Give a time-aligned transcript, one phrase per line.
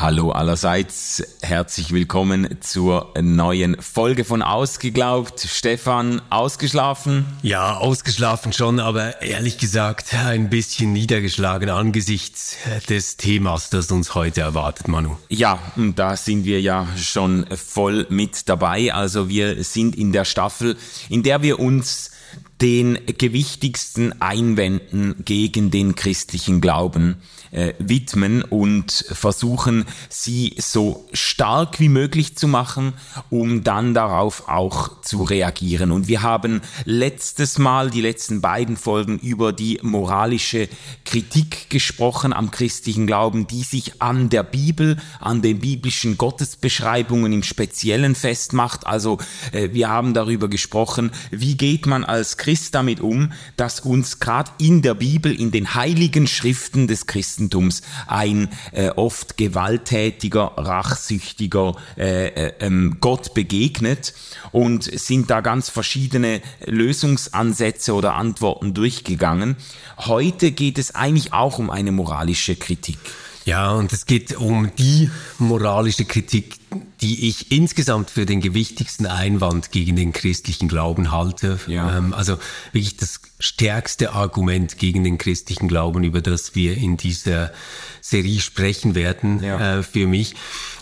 [0.00, 5.40] Hallo allerseits, herzlich willkommen zur neuen Folge von Ausgeglaubt.
[5.40, 7.26] Stefan, ausgeschlafen?
[7.42, 12.56] Ja, ausgeschlafen schon, aber ehrlich gesagt ein bisschen niedergeschlagen angesichts
[12.88, 15.16] des Themas, das uns heute erwartet, Manu.
[15.30, 18.94] Ja, da sind wir ja schon voll mit dabei.
[18.94, 20.76] Also wir sind in der Staffel,
[21.08, 22.12] in der wir uns
[22.60, 27.16] den gewichtigsten Einwänden gegen den christlichen Glauben
[27.50, 32.94] äh, widmen und versuchen, sie so stark wie möglich zu machen,
[33.30, 35.92] um dann darauf auch zu reagieren.
[35.92, 40.68] Und wir haben letztes Mal, die letzten beiden Folgen, über die moralische
[41.04, 47.42] Kritik gesprochen am christlichen Glauben, die sich an der Bibel, an den biblischen Gottesbeschreibungen im
[47.42, 48.86] Speziellen festmacht.
[48.86, 49.18] Also
[49.52, 54.50] äh, wir haben darüber gesprochen, wie geht man als Christ damit um, dass uns gerade
[54.58, 61.76] in der Bibel, in den heiligen Schriften des Christen, Christentums ein äh, oft gewalttätiger, rachsüchtiger
[61.96, 64.14] äh, äh, ähm, Gott begegnet
[64.50, 69.56] und sind da ganz verschiedene Lösungsansätze oder Antworten durchgegangen.
[69.98, 72.98] Heute geht es eigentlich auch um eine moralische Kritik.
[73.44, 76.57] Ja, und es geht um die moralische Kritik,
[77.00, 81.58] die ich insgesamt für den gewichtigsten Einwand gegen den christlichen Glauben halte.
[81.66, 81.96] Ja.
[81.96, 82.38] Ähm, also
[82.72, 87.52] wirklich das stärkste Argument gegen den christlichen Glauben, über das wir in dieser
[88.00, 89.78] Serie sprechen werden, ja.
[89.78, 90.34] äh, für mich.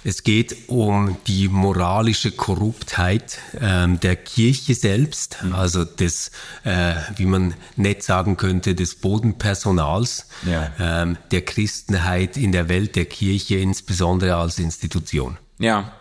[0.05, 5.53] Es geht um die moralische Korruptheit ähm, der Kirche selbst, mhm.
[5.53, 6.31] also des,
[6.65, 10.73] äh, wie man nett sagen könnte, des Bodenpersonals, ja.
[10.79, 15.37] ähm, der Christenheit in der Welt der Kirche, insbesondere als Institution.
[15.59, 15.93] Ja,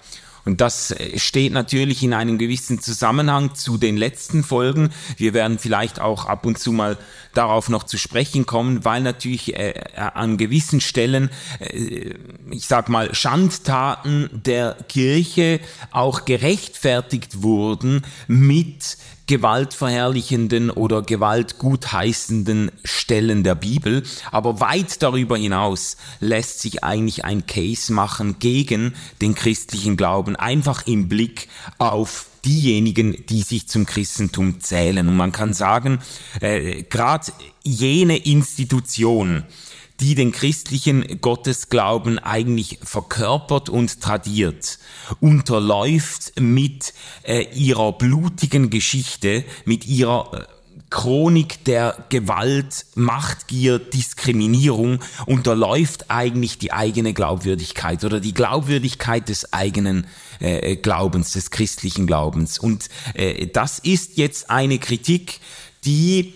[0.46, 4.92] und das steht natürlich in einem gewissen Zusammenhang zu den letzten Folgen.
[5.18, 6.98] Wir werden vielleicht auch ab und zu mal
[7.34, 12.14] darauf noch zu sprechen kommen, weil natürlich äh, äh an gewissen Stellen, äh,
[12.52, 23.56] ich sag mal, Schandtaten der Kirche auch gerechtfertigt wurden mit gewaltverherrlichenden oder gewaltgutheißenden Stellen der
[23.56, 24.04] Bibel.
[24.32, 30.86] Aber weit darüber hinaus lässt sich eigentlich ein Case machen gegen den christlichen Glauben, einfach
[30.88, 31.48] im Blick
[31.78, 35.08] auf diejenigen, die sich zum Christentum zählen.
[35.08, 36.00] Und man kann sagen,
[36.42, 37.32] äh, gerade
[37.64, 39.44] jene Institution,
[40.00, 44.80] die den christlichen Gottesglauben eigentlich verkörpert und tradiert,
[45.20, 50.56] unterläuft mit äh, ihrer blutigen Geschichte, mit ihrer äh,
[50.90, 60.08] Chronik der Gewalt, Machtgier, Diskriminierung unterläuft eigentlich die eigene Glaubwürdigkeit oder die Glaubwürdigkeit des eigenen
[60.40, 62.60] äh, Glaubens, des christlichen Glaubens.
[62.60, 65.40] Und äh, das ist jetzt eine Kritik,
[65.86, 66.34] die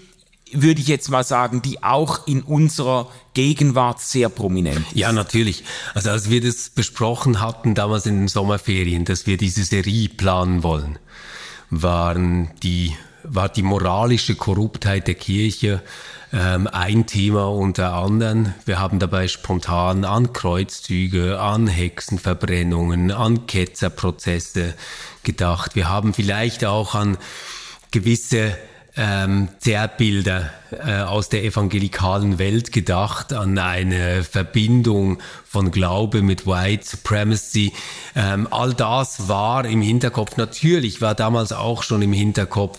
[0.53, 4.95] würde ich jetzt mal sagen, die auch in unserer Gegenwart sehr prominent ist.
[4.95, 5.63] Ja, natürlich.
[5.93, 10.63] Also als wir das besprochen hatten, damals in den Sommerferien, dass wir diese Serie planen
[10.63, 10.99] wollen,
[11.69, 15.81] waren die, war die moralische Korruptheit der Kirche
[16.31, 18.53] ähm, ein Thema unter anderem.
[18.65, 24.73] Wir haben dabei spontan an Kreuzzüge, an Hexenverbrennungen, an Ketzerprozesse
[25.23, 25.75] gedacht.
[25.75, 27.17] Wir haben vielleicht auch an
[27.91, 28.55] gewisse
[28.99, 36.85] ähm, Zerrbilder äh, aus der evangelikalen Welt gedacht, an eine Verbindung von Glaube mit White
[36.85, 37.71] Supremacy.
[38.13, 40.35] Ähm, all das war im Hinterkopf.
[40.35, 42.77] Natürlich war damals auch schon im Hinterkopf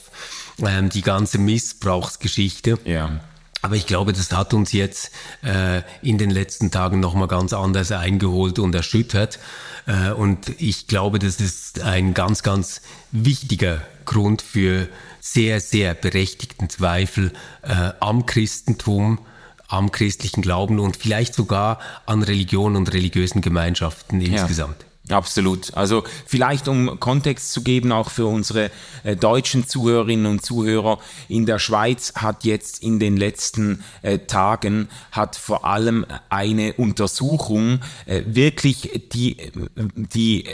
[0.63, 2.79] ähm, die ganze Missbrauchsgeschichte.
[2.85, 3.21] Ja.
[3.63, 7.93] Aber ich glaube, das hat uns jetzt äh, in den letzten Tagen nochmal ganz anders
[7.93, 9.39] eingeholt und erschüttert.
[9.87, 14.89] Äh, und ich glaube, das ist ein ganz, ganz wichtiger Grund für
[15.21, 17.33] sehr, sehr berechtigten Zweifel
[17.63, 19.19] äh, am Christentum,
[19.69, 24.81] am christlichen Glauben und vielleicht sogar an Religion und religiösen Gemeinschaften insgesamt.
[24.81, 24.91] Ja.
[25.11, 25.75] Absolut.
[25.75, 28.71] Also vielleicht um Kontext zu geben, auch für unsere
[29.03, 34.89] äh, deutschen Zuhörerinnen und Zuhörer in der Schweiz hat jetzt in den letzten äh, Tagen
[35.11, 39.37] hat vor allem eine Untersuchung äh, wirklich die
[39.95, 40.45] die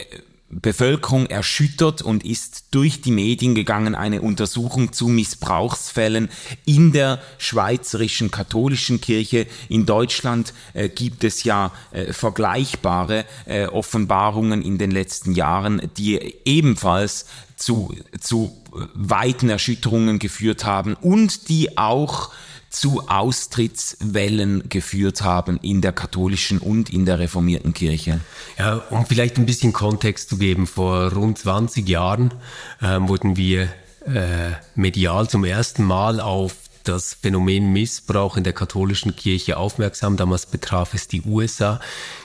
[0.49, 6.29] Bevölkerung erschüttert und ist durch die Medien gegangen eine Untersuchung zu Missbrauchsfällen
[6.65, 9.47] in der schweizerischen katholischen Kirche.
[9.69, 16.37] In Deutschland äh, gibt es ja äh, vergleichbare äh, Offenbarungen in den letzten Jahren, die
[16.45, 17.27] ebenfalls
[17.57, 18.57] zu, zu
[18.95, 22.31] weiten Erschütterungen geführt haben und die auch
[22.71, 28.21] zu Austrittswellen geführt haben in der katholischen und in der reformierten Kirche.
[28.59, 32.35] Ja, um vielleicht ein bisschen Kontext zu geben, vor rund 20 Jahren
[32.83, 33.63] äh, wurden wir
[34.05, 40.17] äh, medial zum ersten Mal auf das Phänomen Missbrauch in der katholischen Kirche aufmerksam.
[40.17, 41.81] Damals betraf es die USA.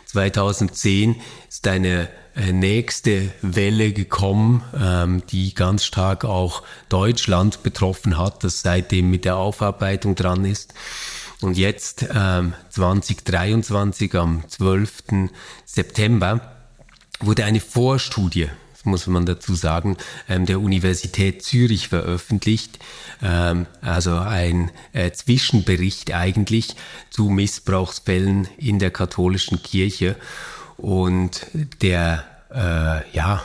[0.06, 1.16] 2010
[1.50, 2.10] ist eine
[2.52, 9.38] nächste Welle gekommen, ähm, die ganz stark auch Deutschland betroffen hat, das seitdem mit der
[9.38, 10.74] Aufarbeitung dran ist.
[11.42, 15.30] Und jetzt ähm, 2023 am 12.
[15.66, 16.54] September
[17.20, 18.50] wurde eine Vorstudie
[18.84, 19.98] muss man dazu sagen,
[20.28, 22.80] ähm, der Universität Zürich veröffentlicht.
[23.22, 26.76] Ähm, also ein äh, Zwischenbericht eigentlich
[27.10, 30.16] zu Missbrauchsfällen in der katholischen Kirche
[30.82, 31.48] und
[31.82, 32.24] der,
[32.54, 33.44] äh, ja,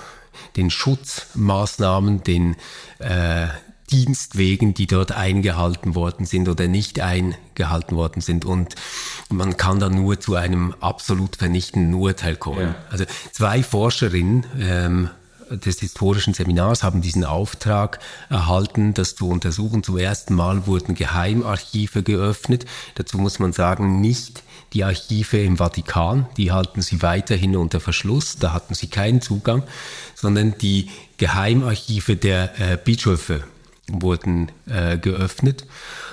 [0.57, 2.57] den Schutzmaßnahmen, den
[2.99, 3.49] äh,
[3.91, 8.45] Dienstwegen, die dort eingehalten worden sind oder nicht eingehalten worden sind.
[8.45, 8.75] Und
[9.31, 12.69] man kann da nur zu einem absolut vernichtenden Urteil kommen.
[12.69, 12.75] Ja.
[12.91, 15.11] Also zwei Forscherinnen, ähm,
[15.51, 19.83] des historischen Seminars haben diesen Auftrag erhalten, das zu untersuchen.
[19.83, 22.67] Zum ersten Mal wurden Geheimarchive geöffnet.
[22.97, 28.37] Dazu muss man sagen, nicht die Archive im Vatikan, die halten sie weiterhin unter Verschluss,
[28.37, 29.63] da hatten sie keinen Zugang,
[30.15, 33.45] sondern die Geheimarchive der äh, Bischöfe
[33.89, 35.65] wurden äh, geöffnet.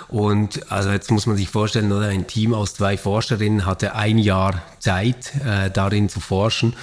[0.08, 4.20] Und also jetzt muss man sich vorstellen, oder ein Team aus zwei Forscherinnen hatte ein
[4.20, 6.76] Jahr Zeit, äh, darin zu forschen.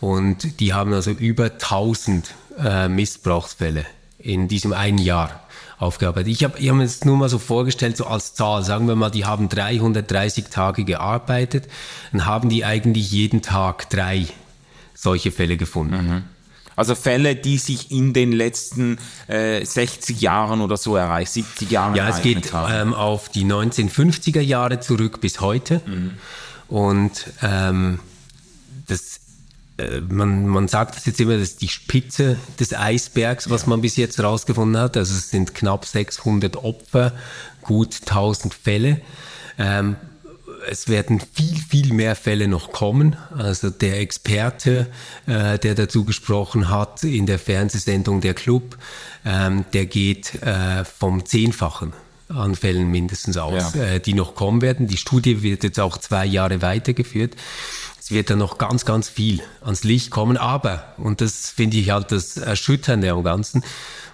[0.00, 3.84] Und die haben also über 1000 äh, Missbrauchsfälle
[4.18, 5.45] in diesem einen Jahr
[5.78, 6.32] aufgearbeitet.
[6.32, 8.64] Ich habe ich hab mir das nur mal so vorgestellt, so als Zahl.
[8.64, 11.68] Sagen wir mal, die haben 330 Tage gearbeitet,
[12.12, 14.26] dann haben die eigentlich jeden Tag drei
[14.94, 15.96] solche Fälle gefunden.
[15.96, 16.24] Mhm.
[16.76, 21.94] Also Fälle, die sich in den letzten äh, 60 Jahren oder so erreicht, 70 Jahren
[21.94, 25.80] Ja, es geht ähm, auf die 1950er Jahre zurück bis heute.
[25.86, 26.10] Mhm.
[26.68, 27.98] Und ähm,
[28.88, 29.20] das
[30.08, 33.96] man, man sagt das jetzt immer, das ist die Spitze des Eisbergs, was man bis
[33.96, 34.96] jetzt herausgefunden hat.
[34.96, 37.12] Also es sind knapp 600 Opfer,
[37.62, 39.00] gut 1000 Fälle.
[39.58, 39.96] Ähm,
[40.68, 43.16] es werden viel, viel mehr Fälle noch kommen.
[43.36, 44.86] Also der Experte,
[45.26, 48.76] äh, der dazu gesprochen hat in der Fernsehsendung Der Club,
[49.24, 51.92] ähm, der geht äh, vom Zehnfachen
[52.28, 53.82] an Fällen mindestens aus, ja.
[53.82, 54.88] äh, die noch kommen werden.
[54.88, 57.36] Die Studie wird jetzt auch zwei Jahre weitergeführt
[58.06, 60.36] es wird da noch ganz, ganz viel ans Licht kommen.
[60.36, 63.64] Aber, und das finde ich halt das Erschütternde am Ganzen,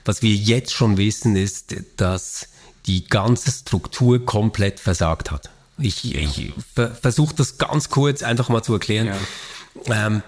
[0.06, 2.48] was wir jetzt schon wissen, ist, dass
[2.86, 5.50] die ganze Struktur komplett versagt hat.
[5.76, 6.54] Ich, ich
[7.02, 9.08] versuche das ganz kurz einfach mal zu erklären.
[9.88, 10.06] Ja.
[10.06, 10.22] Ähm,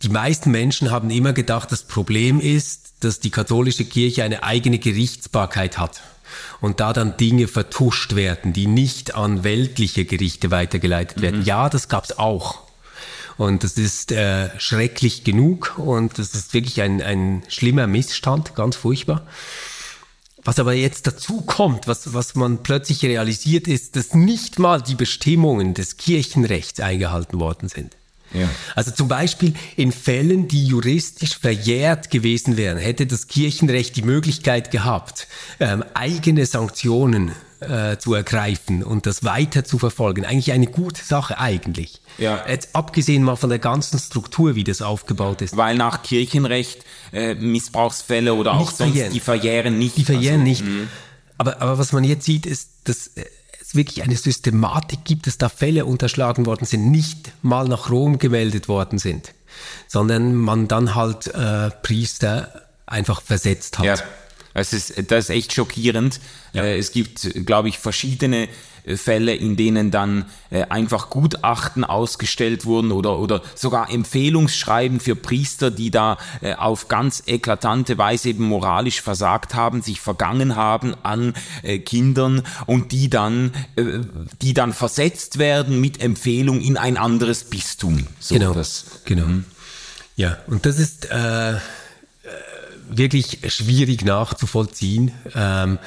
[0.00, 4.78] die meisten Menschen haben immer gedacht, das Problem ist, dass die katholische Kirche eine eigene
[4.78, 6.00] Gerichtsbarkeit hat
[6.62, 11.22] und da dann Dinge vertuscht werden, die nicht an weltliche Gerichte weitergeleitet mhm.
[11.22, 11.44] werden.
[11.44, 12.69] Ja, das gab's auch.
[13.40, 18.76] Und das ist äh, schrecklich genug und das ist wirklich ein, ein schlimmer Missstand, ganz
[18.76, 19.26] furchtbar.
[20.44, 24.94] Was aber jetzt dazu kommt, was, was man plötzlich realisiert, ist, dass nicht mal die
[24.94, 27.96] Bestimmungen des Kirchenrechts eingehalten worden sind.
[28.34, 28.46] Ja.
[28.74, 34.70] Also zum Beispiel in Fällen, die juristisch verjährt gewesen wären, hätte das Kirchenrecht die Möglichkeit
[34.70, 35.28] gehabt,
[35.60, 40.24] ähm, eigene Sanktionen äh, zu ergreifen und das weiter zu verfolgen.
[40.24, 42.00] Eigentlich eine gute Sache eigentlich.
[42.18, 42.44] Ja.
[42.48, 45.56] Jetzt abgesehen mal von der ganzen Struktur, wie das aufgebaut ist.
[45.56, 49.12] Weil nach Kirchenrecht äh, Missbrauchsfälle oder nicht auch sonst, verjähren.
[49.12, 49.96] die verjähren nicht.
[49.96, 50.64] Die verjähren also, nicht.
[50.64, 50.86] Mh.
[51.38, 53.24] Aber, aber was man jetzt sieht, ist, dass äh,
[53.60, 58.18] es wirklich eine Systematik gibt, dass da Fälle unterschlagen worden sind, nicht mal nach Rom
[58.18, 59.32] gemeldet worden sind,
[59.86, 63.86] sondern man dann halt äh, Priester einfach versetzt hat.
[63.86, 63.94] Ja.
[64.54, 66.20] Es ist, das ist echt schockierend.
[66.52, 66.64] Ja.
[66.64, 68.48] Äh, es gibt, glaube ich, verschiedene
[68.84, 75.14] äh, Fälle, in denen dann äh, einfach Gutachten ausgestellt wurden oder, oder sogar Empfehlungsschreiben für
[75.14, 76.18] Priester, die da
[76.56, 81.34] auf ganz eklatante Weise eben moralisch versagt haben, sich vergangen haben an
[81.84, 83.52] Kindern und die dann,
[84.42, 88.06] die dann versetzt werden mit Empfehlung in ein anderes Bistum.
[88.18, 89.26] So genau, das, genau.
[89.26, 89.44] Mhm.
[90.16, 91.54] Ja, und das ist äh,
[92.90, 95.12] wirklich schwierig nachzuvollziehen.
[95.34, 95.78] Ähm,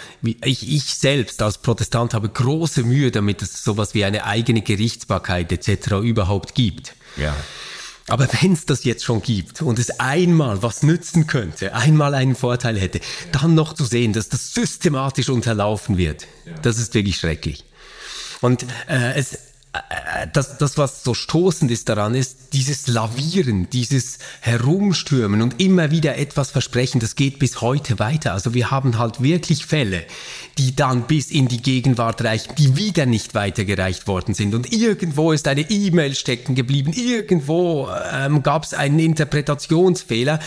[0.43, 4.61] ich, ich selbst als Protestant habe große Mühe damit, dass es sowas wie eine eigene
[4.61, 5.91] Gerichtsbarkeit etc.
[6.03, 6.95] überhaupt gibt.
[7.17, 7.35] Ja.
[8.09, 12.35] Aber wenn es das jetzt schon gibt und es einmal was nützen könnte, einmal einen
[12.35, 13.03] Vorteil hätte, ja.
[13.31, 16.53] dann noch zu sehen, dass das systematisch unterlaufen wird, ja.
[16.61, 17.63] das ist wirklich schrecklich.
[18.41, 19.37] Und äh, es,
[20.33, 26.17] das, das, was so stoßend ist daran, ist dieses Lavieren, dieses Herumstürmen und immer wieder
[26.17, 28.33] etwas versprechen, das geht bis heute weiter.
[28.33, 30.05] Also wir haben halt wirklich Fälle,
[30.59, 34.53] die dann bis in die Gegenwart reichen, die wieder nicht weitergereicht worden sind.
[34.53, 40.39] Und irgendwo ist eine E-Mail stecken geblieben, irgendwo ähm, gab es einen Interpretationsfehler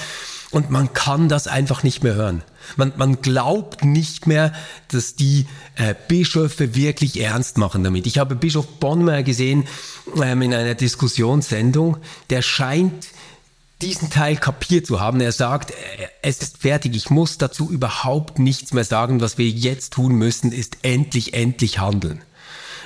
[0.53, 2.43] und man kann das einfach nicht mehr hören.
[2.77, 4.53] Man, man glaubt nicht mehr,
[4.89, 5.47] dass die
[5.77, 8.07] äh, Bischöfe wirklich ernst machen damit.
[8.07, 9.65] Ich habe Bischof Bonmer gesehen
[10.23, 11.99] ähm, in einer Diskussionssendung,
[12.31, 13.09] der scheint
[13.83, 15.21] diesen Teil kapiert zu haben.
[15.21, 15.75] Er sagt, äh,
[16.23, 19.21] es ist fertig, ich muss dazu überhaupt nichts mehr sagen.
[19.21, 22.23] Was wir jetzt tun müssen, ist endlich, endlich handeln.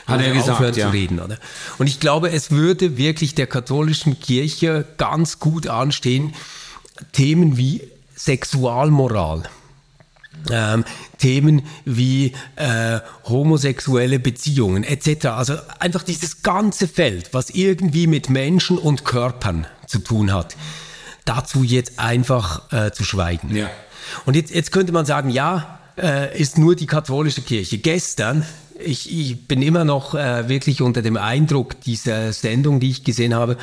[0.06, 0.87] Hat er gesagt, aufhören ja.
[0.87, 1.38] zu reden, oder?
[1.78, 6.34] Und ich glaube, es würde wirklich der katholischen Kirche ganz gut anstehen,
[7.12, 7.82] Themen wie
[8.16, 9.44] Sexualmoral,
[10.50, 10.84] ähm,
[11.18, 15.26] Themen wie äh, homosexuelle Beziehungen etc.
[15.26, 20.56] Also einfach dieses ganze Feld, was irgendwie mit Menschen und Körpern zu tun hat,
[21.25, 23.54] dazu jetzt einfach äh, zu schweigen.
[23.54, 23.68] Ja.
[24.25, 27.78] Und jetzt, jetzt könnte man sagen, ja, äh, ist nur die katholische Kirche.
[27.78, 28.44] Gestern
[28.82, 33.34] ich, ich, bin immer noch äh, wirklich unter dem Eindruck dieser Sendung, die ich gesehen
[33.34, 33.58] habe,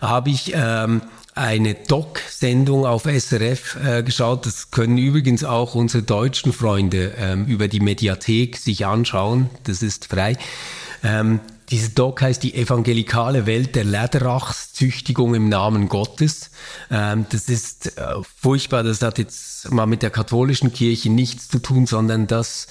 [0.00, 1.00] habe ich ähm,
[1.38, 4.44] eine Doc-Sendung auf SRF äh, geschaut.
[4.44, 9.48] Das können übrigens auch unsere deutschen Freunde ähm, über die Mediathek sich anschauen.
[9.64, 10.36] Das ist frei.
[11.04, 11.40] Ähm,
[11.70, 16.50] diese Doc heißt die evangelikale Welt der Lederachszüchtigung im Namen Gottes.
[16.90, 18.82] Ähm, das ist äh, furchtbar.
[18.82, 22.66] Das hat jetzt mal mit der katholischen Kirche nichts zu tun, sondern das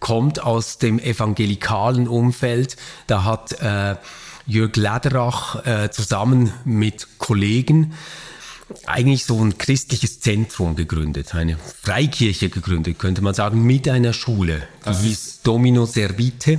[0.00, 2.76] kommt aus dem evangelikalen Umfeld.
[3.06, 3.96] Da hat äh,
[4.46, 7.94] Jörg Lederach äh, zusammen mit Kollegen
[8.86, 14.62] eigentlich so ein christliches Zentrum gegründet, eine Freikirche gegründet, könnte man sagen, mit einer Schule.
[14.86, 16.58] Die hieß Domino Servite.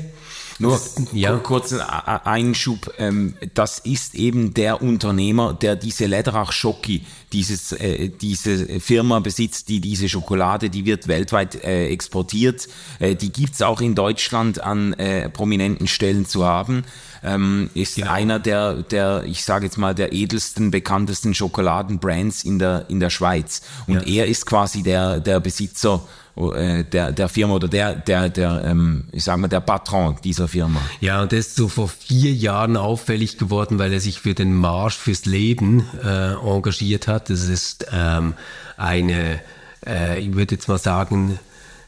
[0.60, 0.80] Nur
[1.14, 1.36] ja.
[1.38, 2.94] kurzen Einschub.
[2.98, 9.70] Ähm, das ist eben der Unternehmer, der diese Lederach Schocki, dieses, äh, diese Firma besitzt,
[9.70, 12.68] die diese Schokolade, die wird weltweit äh, exportiert.
[13.00, 16.84] Äh, die gibt's auch in Deutschland an äh, prominenten Stellen zu haben.
[17.24, 18.12] Ähm, ist genau.
[18.12, 23.10] einer der, der, ich sage jetzt mal, der edelsten, bekanntesten Schokoladenbrands in der, in der
[23.10, 23.62] Schweiz.
[23.88, 24.24] Und ja.
[24.24, 26.04] er ist quasi der, der Besitzer
[26.36, 30.82] der, der Firma oder der, der, der ähm, ich sag mal, der Patron dieser Firma.
[31.00, 34.56] Ja, und der ist so vor vier Jahren auffällig geworden, weil er sich für den
[34.56, 37.30] Marsch fürs Leben äh, engagiert hat.
[37.30, 38.34] Das ist ähm,
[38.78, 39.42] eine,
[39.86, 41.40] äh, ich würde jetzt mal sagen,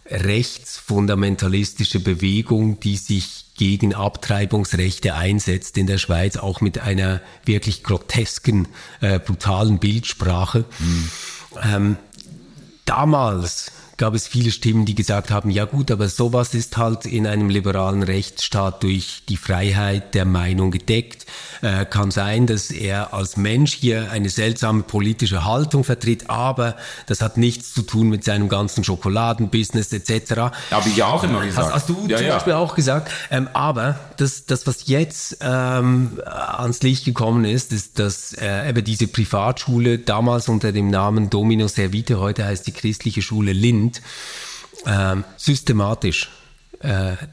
[0.10, 8.68] rechtsfundamentalistische Bewegung, die sich gegen Abtreibungsrechte einsetzt in der Schweiz, auch mit einer wirklich grotesken,
[9.02, 10.66] äh, brutalen Bildsprache.
[10.80, 11.10] Mhm.
[11.64, 11.98] Ähm,
[12.84, 17.26] damals gab es viele Stimmen, die gesagt haben, ja gut, aber sowas ist halt in
[17.28, 21.26] einem liberalen Rechtsstaat durch die Freiheit der Meinung gedeckt.
[21.62, 26.76] Äh, kann sein, dass er als Mensch hier eine seltsame politische Haltung vertritt, aber
[27.08, 30.52] das hat nichts zu tun mit seinem ganzen Schokoladenbusiness etc.
[30.72, 31.68] Habe ich ja auch immer gesagt.
[31.68, 32.34] Hast, hast du ja, zum ja.
[32.34, 33.12] Beispiel auch gesagt.
[33.32, 38.84] Ähm, aber das, das, was jetzt ähm, ans Licht gekommen ist, ist, dass äh, eben
[38.84, 44.02] diese Privatschule damals unter dem Namen Domino Servite, heute heißt die christliche Schule Lind,
[44.86, 46.30] ähm, systematisch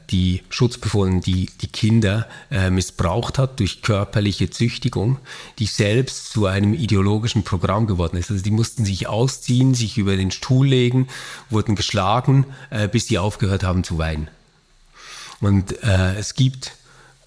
[0.09, 5.19] die Schutzbefohlenen, die die Kinder äh, missbraucht hat durch körperliche Züchtigung,
[5.59, 8.31] die selbst zu einem ideologischen Programm geworden ist.
[8.31, 11.07] Also die mussten sich ausziehen, sich über den Stuhl legen,
[11.49, 14.27] wurden geschlagen, äh, bis sie aufgehört haben zu weinen.
[15.39, 16.73] Und äh, es gibt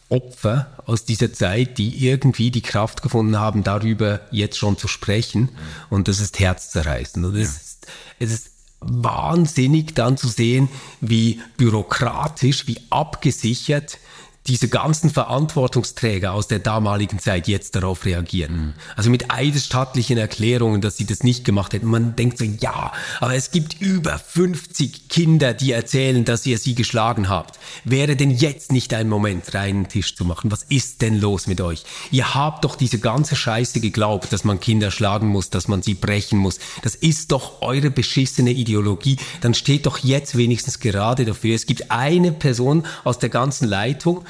[0.09, 5.51] Opfer aus dieser Zeit, die irgendwie die Kraft gefunden haben, darüber jetzt schon zu sprechen.
[5.91, 7.27] Und das ist herzzerreißend.
[7.27, 7.87] Und es, ist,
[8.19, 8.51] es ist
[8.89, 10.69] wahnsinnig dann zu sehen,
[11.01, 13.99] wie bürokratisch, wie abgesichert
[14.47, 18.57] diese ganzen Verantwortungsträger aus der damaligen Zeit jetzt darauf reagieren.
[18.57, 18.75] Mhm.
[18.95, 21.87] Also mit eidesstattlichen Erklärungen, dass sie das nicht gemacht hätten.
[21.87, 26.75] Man denkt so, ja, aber es gibt über 50 Kinder, die erzählen, dass ihr sie
[26.75, 27.59] geschlagen habt.
[27.85, 30.51] Wäre denn jetzt nicht ein Moment, reinen Tisch zu machen?
[30.51, 31.85] Was ist denn los mit euch?
[32.11, 35.95] Ihr habt doch diese ganze Scheiße geglaubt, dass man Kinder schlagen muss, dass man sie
[35.95, 36.59] brechen muss.
[36.83, 39.17] Das ist doch eure beschissene Ideologie.
[39.41, 41.55] Dann steht doch jetzt wenigstens gerade dafür.
[41.55, 44.25] Es gibt eine Person aus der ganzen Leitung,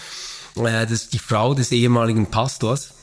[0.65, 2.95] das ist die Frau des ehemaligen Pastors.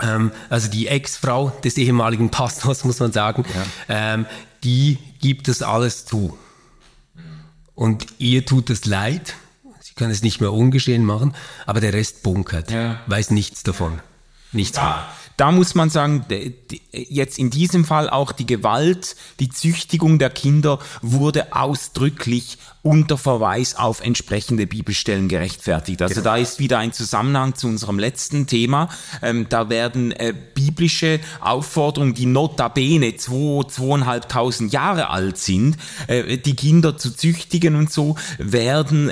[0.00, 3.44] Ähm, also die Ex-Frau des ehemaligen Pastors, muss man sagen.
[3.88, 4.14] Ja.
[4.14, 4.26] Ähm,
[4.64, 6.36] die gibt das alles zu.
[7.74, 9.34] Und ihr tut es leid.
[9.80, 11.34] Sie kann es nicht mehr ungeschehen machen,
[11.66, 12.70] aber der Rest bunkert.
[12.70, 13.00] Ja.
[13.06, 14.00] Weiß nichts davon.
[14.52, 16.24] Nichts ja da muss man sagen,
[16.92, 23.74] jetzt in diesem Fall auch die Gewalt, die Züchtigung der Kinder wurde ausdrücklich unter Verweis
[23.74, 26.00] auf entsprechende Bibelstellen gerechtfertigt.
[26.02, 26.24] Also genau.
[26.24, 28.88] da ist wieder ein Zusammenhang zu unserem letzten Thema.
[29.22, 35.76] Ähm, da werden äh, biblische Aufforderungen, die notabene zwei, zweieinhalbtausend Jahre alt sind,
[36.06, 39.10] äh, die Kinder zu züchtigen und so, werden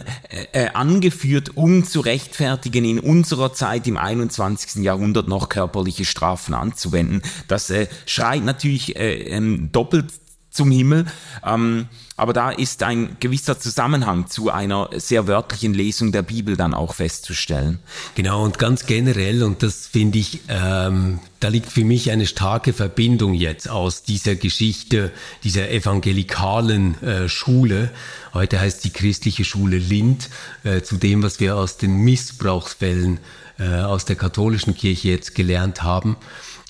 [0.52, 4.84] äh, äh angeführt, um zu rechtfertigen, in unserer Zeit im 21.
[4.84, 7.22] Jahrhundert noch körperliche Strafen anzuwenden.
[7.48, 10.12] Das äh, schreit natürlich äh, ähm, doppelt
[10.54, 11.04] zum Himmel.
[11.44, 16.72] Ähm, aber da ist ein gewisser Zusammenhang zu einer sehr wörtlichen Lesung der Bibel dann
[16.72, 17.80] auch festzustellen.
[18.14, 22.72] Genau, und ganz generell, und das finde ich, ähm, da liegt für mich eine starke
[22.72, 25.10] Verbindung jetzt aus dieser Geschichte,
[25.42, 27.90] dieser evangelikalen äh, Schule.
[28.32, 30.30] Heute heißt die christliche Schule Lind,
[30.62, 33.18] äh, zu dem, was wir aus den Missbrauchsfällen
[33.58, 36.16] äh, aus der katholischen Kirche jetzt gelernt haben.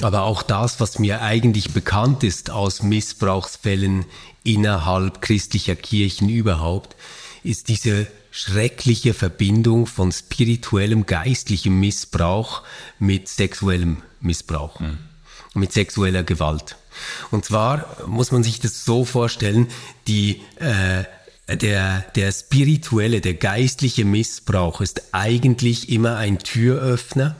[0.00, 4.04] Aber auch das, was mir eigentlich bekannt ist aus Missbrauchsfällen
[4.42, 6.96] innerhalb christlicher Kirchen überhaupt,
[7.42, 12.62] ist diese schreckliche Verbindung von spirituellem, geistlichem Missbrauch
[12.98, 14.98] mit sexuellem Missbrauch, mhm.
[15.54, 16.76] mit sexueller Gewalt.
[17.30, 19.68] Und zwar muss man sich das so vorstellen,
[20.08, 21.04] die, äh,
[21.54, 27.36] der, der spirituelle, der geistliche Missbrauch ist eigentlich immer ein Türöffner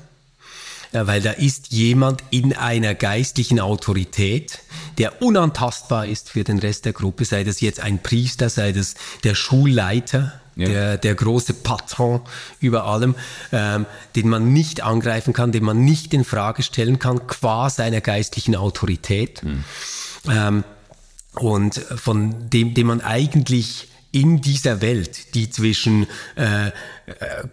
[0.95, 4.61] weil da ist jemand in einer geistlichen Autorität,
[4.99, 8.95] der unantastbar ist für den Rest der Gruppe, sei das jetzt ein Priester, sei das
[9.25, 10.69] der Schulleiter, ja.
[10.69, 12.21] der, der große Patron
[12.61, 13.17] über allem,
[13.51, 18.01] ähm, den man nicht angreifen kann, den man nicht in Frage stellen kann, qua seiner
[18.01, 19.43] geistlichen Autorität.
[19.43, 19.65] Mhm.
[20.31, 20.65] Ähm,
[21.35, 26.07] und von dem, dem man eigentlich in dieser Welt, die zwischen
[26.37, 26.71] äh,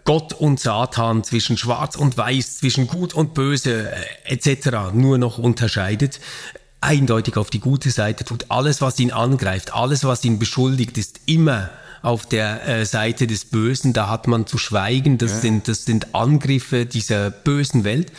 [0.04, 4.94] Gott und Satan, zwischen Schwarz und Weiß, zwischen Gut und Böse äh, etc.
[4.94, 6.20] nur noch unterscheidet,
[6.80, 8.46] eindeutig auf die gute Seite tut.
[8.48, 13.44] Alles, was ihn angreift, alles, was ihn beschuldigt, ist immer auf der äh, Seite des
[13.44, 13.92] Bösen.
[13.92, 15.18] Da hat man zu schweigen.
[15.18, 15.38] Das, ja.
[15.38, 18.12] sind, das sind Angriffe dieser bösen Welt.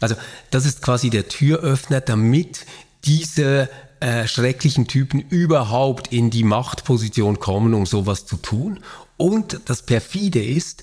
[0.00, 0.16] Also
[0.50, 2.66] das ist quasi der Türöffner, damit
[3.04, 3.68] diese
[4.04, 8.80] äh, schrecklichen Typen überhaupt in die Machtposition kommen, um sowas zu tun.
[9.16, 10.82] Und das perfide ist,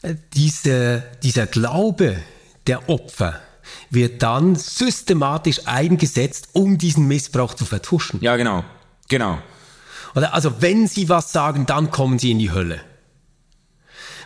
[0.00, 2.16] äh, diese, dieser Glaube
[2.66, 3.38] der Opfer
[3.90, 8.18] wird dann systematisch eingesetzt, um diesen Missbrauch zu vertuschen.
[8.22, 8.64] Ja, genau.
[9.08, 9.38] Genau.
[10.14, 12.80] Oder also wenn sie was sagen, dann kommen sie in die Hölle.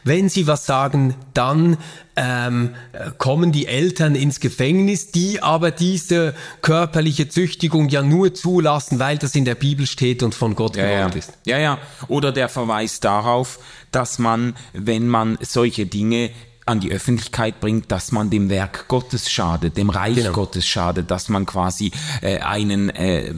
[0.04, 1.76] Wenn sie was sagen, dann
[2.16, 2.74] ähm,
[3.18, 9.34] kommen die Eltern ins Gefängnis, die aber diese körperliche Züchtigung ja nur zulassen, weil das
[9.34, 11.18] in der Bibel steht und von Gott ja, gewollt ja.
[11.18, 11.32] ist.
[11.46, 11.78] Ja, ja.
[12.08, 13.60] Oder der Verweis darauf,
[13.92, 16.30] dass man, wenn man solche Dinge
[16.64, 20.32] an die Öffentlichkeit bringt, dass man dem Werk Gottes schadet, dem Reich genau.
[20.32, 23.34] Gottes schadet, dass man quasi äh, einen, äh,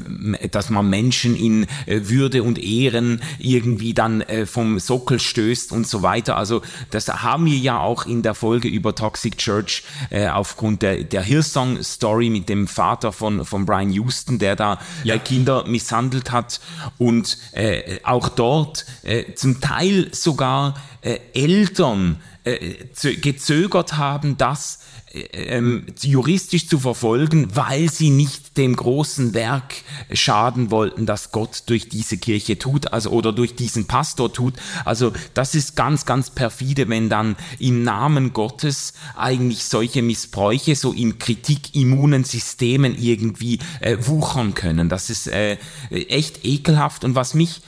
[0.51, 5.87] dass man Menschen in äh, Würde und Ehren irgendwie dann äh, vom Sockel stößt und
[5.87, 6.37] so weiter.
[6.37, 6.61] Also
[6.91, 11.23] das haben wir ja auch in der Folge über Toxic Church äh, aufgrund der, der
[11.23, 15.15] Hillsong-Story mit dem Vater von, von Brian Houston, der da ja.
[15.15, 16.61] äh, Kinder misshandelt hat
[16.99, 24.81] und äh, auch dort äh, zum Teil sogar äh, Eltern gezögert haben, das
[25.15, 25.21] äh,
[25.57, 29.75] ähm, juristisch zu verfolgen, weil sie nicht dem großen Werk
[30.13, 34.55] schaden wollten, das Gott durch diese Kirche tut, also oder durch diesen Pastor tut.
[34.85, 40.93] Also das ist ganz, ganz perfide, wenn dann im Namen Gottes eigentlich solche Missbräuche so
[40.93, 44.89] in kritikimmunen Systemen irgendwie äh, wuchern können.
[44.89, 45.57] Das ist äh,
[45.91, 47.63] echt ekelhaft und was mich,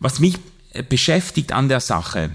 [0.00, 0.36] was mich
[0.72, 2.30] äh, beschäftigt an der Sache,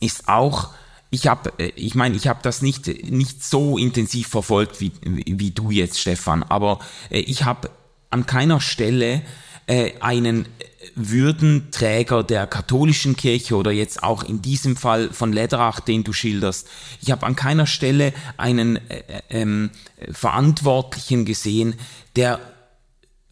[0.00, 0.70] ist auch,
[1.10, 5.50] ich habe, äh, ich meine, ich habe das nicht, nicht so intensiv verfolgt wie, wie
[5.50, 6.80] du jetzt, Stefan, aber
[7.10, 7.70] äh, ich habe
[8.10, 9.22] an keiner Stelle
[9.66, 10.46] äh, einen
[10.94, 16.68] Würdenträger der katholischen Kirche oder jetzt auch in diesem Fall von Lederach, den du schilderst.
[17.02, 19.70] Ich habe an keiner Stelle einen äh, ähm,
[20.12, 21.74] Verantwortlichen gesehen,
[22.14, 22.40] der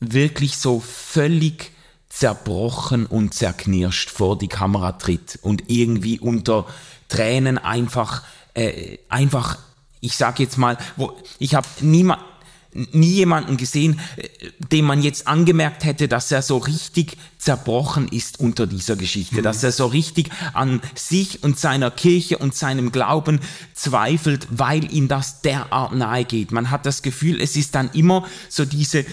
[0.01, 1.71] wirklich so völlig
[2.15, 6.65] zerbrochen und zerknirscht vor die Kamera tritt und irgendwie unter
[7.09, 8.23] Tränen einfach,
[8.55, 9.59] äh, einfach,
[10.01, 12.23] ich sag jetzt mal, wo ich habe niemand
[12.73, 14.29] nie jemanden gesehen, äh,
[14.73, 19.43] dem man jetzt angemerkt hätte, dass er so richtig zerbrochen ist unter dieser Geschichte, mhm.
[19.43, 23.41] dass er so richtig an sich und seiner Kirche und seinem Glauben
[23.75, 26.53] zweifelt, weil ihm das derart nahe geht.
[26.53, 29.05] Man hat das Gefühl, es ist dann immer so diese,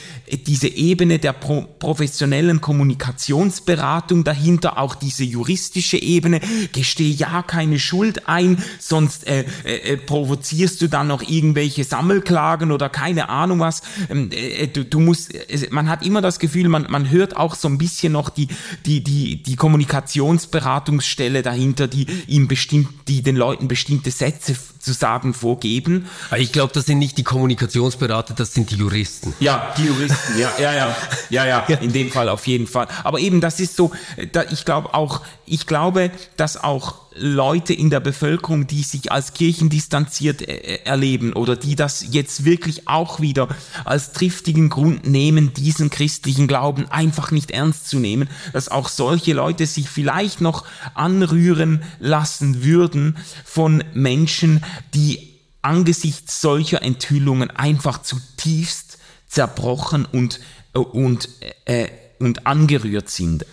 [0.48, 6.39] diese Ebene der pro professionellen Kommunikationsberatung dahinter, auch diese juristische Ebene,
[6.72, 12.88] gestehe ja keine Schuld ein, sonst äh, äh, provozierst du dann noch irgendwelche Sammelklagen oder
[12.88, 13.82] keine Ahnung was.
[14.10, 15.34] Ähm, äh, du, du musst,
[15.72, 18.48] man hat immer das Gefühl, man, man hört auch so ein bisschen noch noch die,
[18.86, 25.34] die, die, die Kommunikationsberatungsstelle dahinter, die ihm bestimmt, die den Leuten bestimmte Sätze zu sagen
[25.34, 26.08] vorgeben.
[26.38, 29.34] Ich glaube, das sind nicht die Kommunikationsberater, das sind die Juristen.
[29.40, 30.96] Ja, die Juristen, ja, ja, ja,
[31.30, 32.88] ja, ja, in dem Fall auf jeden Fall.
[33.04, 33.92] Aber eben, das ist so,
[34.32, 39.34] da, ich glaube auch, ich glaube, dass auch Leute in der Bevölkerung, die sich als
[39.34, 43.50] kirchendistanziert äh, erleben oder die das jetzt wirklich auch wieder
[43.84, 49.34] als triftigen Grund nehmen, diesen christlichen Glauben einfach nicht ernst zu nehmen, dass auch solche
[49.34, 58.97] Leute sich vielleicht noch anrühren lassen würden von Menschen, die angesichts solcher Enthüllungen einfach zutiefst
[59.28, 60.39] zerbrochen und,
[60.74, 61.30] äh, und,
[61.65, 61.88] äh,
[62.19, 63.45] und angerührt sind.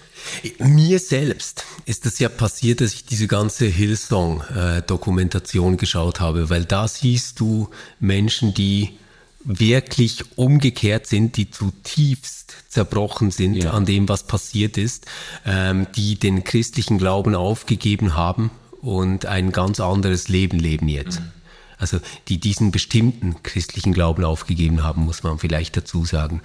[0.58, 6.88] Mir selbst ist es ja passiert, dass ich diese ganze Hillsong-Dokumentation geschaut habe, weil da
[6.88, 7.68] siehst du
[8.00, 8.98] Menschen, die
[9.44, 13.70] wirklich umgekehrt sind, die zutiefst zerbrochen sind ja.
[13.70, 15.06] an dem, was passiert ist,
[15.46, 18.50] ähm, die den christlichen Glauben aufgegeben haben
[18.82, 21.20] und ein ganz anderes Leben leben jetzt.
[21.20, 21.32] Mhm
[21.78, 26.42] also die diesen bestimmten christlichen Glauben aufgegeben haben, muss man vielleicht dazu sagen.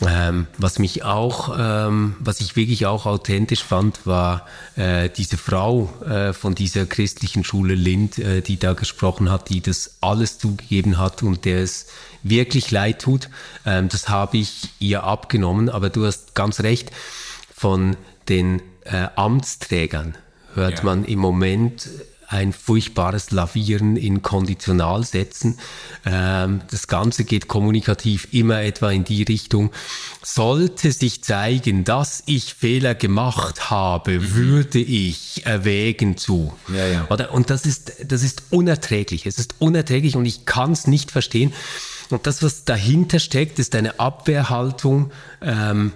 [0.00, 4.46] Ähm, was mich auch, ähm, was ich wirklich auch authentisch fand, war
[4.76, 9.60] äh, diese Frau äh, von dieser christlichen Schule Lind, äh, die da gesprochen hat, die
[9.60, 11.86] das alles zugegeben hat und der es
[12.22, 13.28] wirklich leid tut.
[13.66, 16.90] Ähm, das habe ich ihr abgenommen, aber du hast ganz recht,
[17.54, 17.96] von
[18.28, 20.16] den äh, Amtsträgern
[20.54, 20.84] hört ja.
[20.84, 21.88] man im Moment
[22.34, 25.58] ein furchtbares Lavieren in Konditionalsätzen.
[26.04, 29.70] Ähm, das Ganze geht kommunikativ immer etwa in die Richtung,
[30.22, 34.34] sollte sich zeigen, dass ich Fehler gemacht habe, mhm.
[34.34, 36.52] würde ich erwägen zu.
[36.74, 37.06] Ja, ja.
[37.08, 37.32] Oder?
[37.32, 39.26] Und das ist, das ist unerträglich.
[39.26, 41.52] Es ist unerträglich und ich kann es nicht verstehen.
[42.10, 45.12] Und das, was dahinter steckt, ist eine Abwehrhaltung.
[45.40, 45.92] Ähm,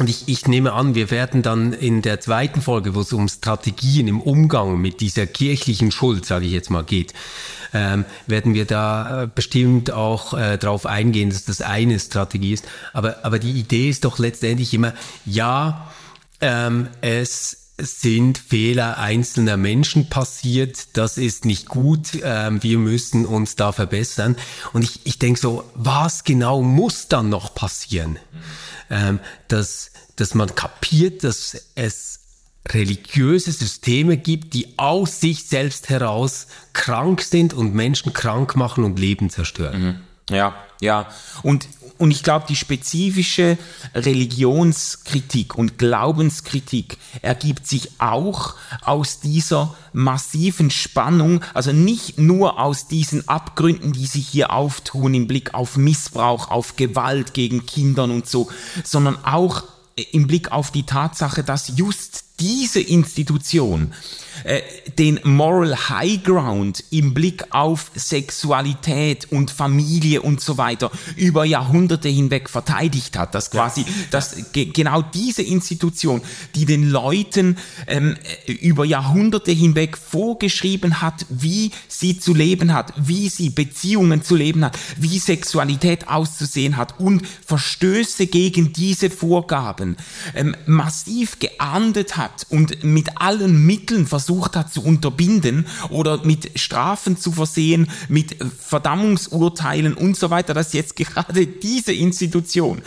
[0.00, 3.28] und ich, ich nehme an, wir werden dann in der zweiten Folge, wo es um
[3.28, 7.12] Strategien im Umgang mit dieser kirchlichen Schuld, sage ich jetzt mal, geht,
[7.72, 12.66] ähm, werden wir da äh, bestimmt auch äh, darauf eingehen, dass das eine Strategie ist.
[12.92, 14.94] Aber, aber die Idee ist doch letztendlich immer,
[15.26, 15.90] ja,
[16.40, 23.56] ähm, es sind Fehler einzelner Menschen passiert, das ist nicht gut, ähm, wir müssen uns
[23.56, 24.36] da verbessern.
[24.72, 28.18] Und ich, ich denke so, was genau muss dann noch passieren?
[28.90, 32.20] Ähm, dass, dass man kapiert, dass es
[32.68, 38.98] religiöse Systeme gibt, die aus sich selbst heraus krank sind und Menschen krank machen und
[38.98, 39.82] Leben zerstören.
[39.82, 40.34] Mhm.
[40.34, 41.08] Ja, ja.
[41.42, 41.68] Und,
[42.00, 43.58] und ich glaube, die spezifische
[43.94, 53.28] Religionskritik und Glaubenskritik ergibt sich auch aus dieser massiven Spannung, also nicht nur aus diesen
[53.28, 58.48] Abgründen, die sich hier auftun im Blick auf Missbrauch, auf Gewalt gegen Kindern und so,
[58.82, 59.64] sondern auch
[60.12, 63.92] im Blick auf die Tatsache, dass just diese Institution
[64.44, 64.60] äh,
[64.98, 72.08] den Moral High Ground im Blick auf Sexualität und Familie und so weiter über Jahrhunderte
[72.08, 73.34] hinweg verteidigt hat.
[73.34, 76.22] Dass quasi, dass ge genau diese Institution,
[76.54, 82.92] die den Leuten ähm, äh, über Jahrhunderte hinweg vorgeschrieben hat, wie sie zu leben hat,
[82.96, 89.96] wie sie Beziehungen zu leben hat, wie Sexualität auszusehen hat und Verstöße gegen diese Vorgaben
[90.34, 96.58] ähm, massiv geahndet hat und mit allen Mitteln versucht, versucht hat zu unterbinden oder mit
[96.58, 102.82] Strafen zu versehen, mit Verdammungsurteilen und so weiter, dass jetzt gerade diese Institution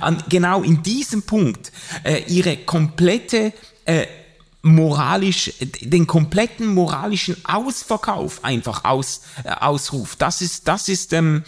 [0.00, 1.70] an, genau in diesem Punkt
[2.02, 3.52] äh, ihre komplette
[3.84, 4.06] äh,
[4.62, 10.20] moralisch, den kompletten moralischen Ausverkauf einfach aus, äh, ausruft.
[10.20, 11.44] Das ist, das ist, ähm,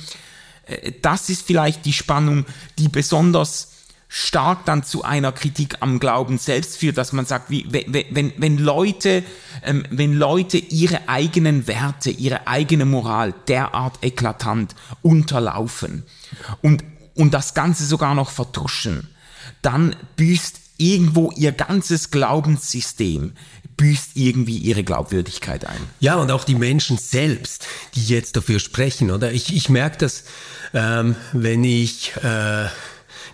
[0.67, 2.47] äh, das ist vielleicht die Spannung,
[2.79, 3.70] die besonders
[4.13, 8.59] stark dann zu einer Kritik am Glauben selbst führt, dass man sagt, wie, wenn, wenn,
[8.59, 9.23] Leute,
[9.63, 16.03] ähm, wenn Leute ihre eigenen Werte, ihre eigene Moral derart eklatant unterlaufen
[16.61, 16.83] und,
[17.15, 19.09] und das Ganze sogar noch vertuschen,
[19.63, 23.35] dann büßt irgendwo ihr ganzes Glaubenssystem
[23.77, 25.81] büßt irgendwie ihre Glaubwürdigkeit ein.
[26.01, 29.33] Ja, und auch die Menschen selbst, die jetzt dafür sprechen, oder?
[29.33, 30.25] Ich, ich merke das,
[30.75, 32.67] ähm, wenn ich äh,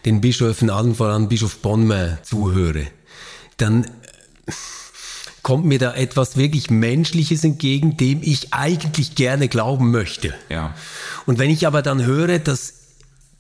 [0.06, 2.86] den Bischöfen, allen voran Bischof Bonme, zuhöre,
[3.58, 4.52] dann äh,
[5.42, 10.32] kommt mir da etwas wirklich Menschliches entgegen, dem ich eigentlich gerne glauben möchte.
[10.48, 10.74] Ja.
[11.26, 12.74] Und wenn ich aber dann höre, dass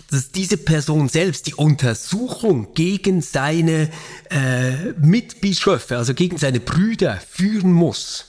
[0.08, 3.90] dass diese Person selbst die Untersuchung gegen seine
[4.30, 8.26] äh, Mitbischöfe, also gegen seine Brüder führen muss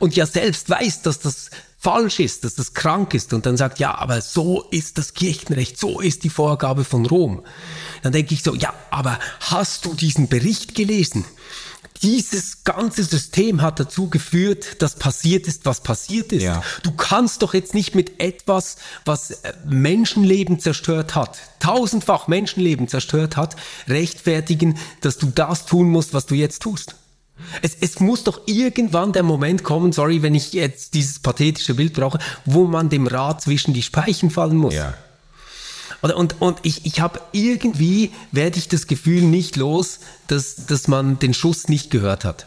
[0.00, 3.78] und ja selbst weiß, dass das falsch ist, dass das krank ist und dann sagt,
[3.78, 7.44] ja, aber so ist das Kirchenrecht, so ist die Vorgabe von Rom.
[8.02, 11.24] Dann denke ich so, ja, aber hast du diesen Bericht gelesen?
[12.02, 16.42] Dieses ganze System hat dazu geführt, dass passiert ist, was passiert ist.
[16.42, 16.62] Ja.
[16.82, 23.36] Du kannst doch jetzt nicht mit etwas, was äh, Menschenleben zerstört hat, tausendfach Menschenleben zerstört
[23.36, 23.56] hat,
[23.88, 26.94] rechtfertigen, dass du das tun musst, was du jetzt tust.
[27.62, 31.94] Es, es muss doch irgendwann der Moment kommen, sorry, wenn ich jetzt dieses pathetische Bild
[31.94, 34.74] brauche, wo man dem Rad zwischen die Speichen fallen muss.
[34.74, 34.94] Ja.
[36.00, 40.86] Und, und, und ich, ich habe irgendwie, werde ich das Gefühl nicht los, dass, dass
[40.86, 42.46] man den Schuss nicht gehört hat.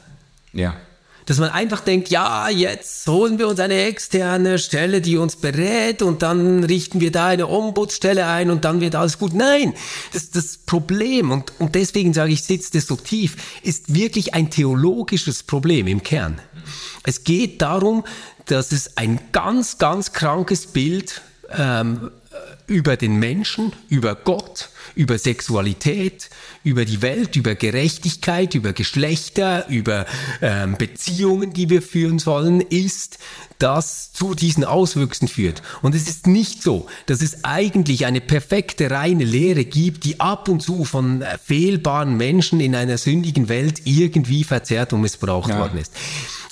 [0.53, 0.75] Ja.
[1.25, 6.01] Dass man einfach denkt, ja, jetzt holen wir uns eine externe Stelle, die uns berät
[6.01, 9.33] und dann richten wir da eine Ombudsstelle ein und dann wird alles gut.
[9.33, 9.73] Nein,
[10.13, 14.49] das, das Problem, und, und deswegen sage ich, sitzt es so tief, ist wirklich ein
[14.49, 16.41] theologisches Problem im Kern.
[17.03, 18.03] Es geht darum,
[18.45, 21.21] dass es ein ganz, ganz krankes Bild
[21.57, 22.11] ähm,
[22.67, 26.29] über den Menschen, über Gott, über Sexualität,
[26.63, 30.05] über die Welt, über Gerechtigkeit, über Geschlechter, über
[30.41, 33.19] ähm, Beziehungen, die wir führen sollen, ist,
[33.59, 35.61] das zu diesen Auswüchsen führt.
[35.81, 40.49] Und es ist nicht so, dass es eigentlich eine perfekte, reine Lehre gibt, die ab
[40.49, 45.59] und zu von äh, fehlbaren Menschen in einer sündigen Welt irgendwie verzerrt und missbraucht ja.
[45.59, 45.93] worden ist.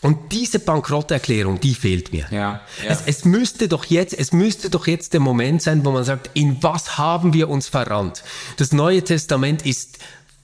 [0.02, 2.26] Und diese Bankrotterklärung, die fehlt mir.
[2.32, 2.62] Ja, ja.
[2.88, 6.32] Es, es, müsste doch jetzt, es müsste doch jetzt der Moment sein, wo man sagt,
[6.36, 8.24] in was haben wir uns verrannt?
[8.58, 10.00] Das Neue Testament ist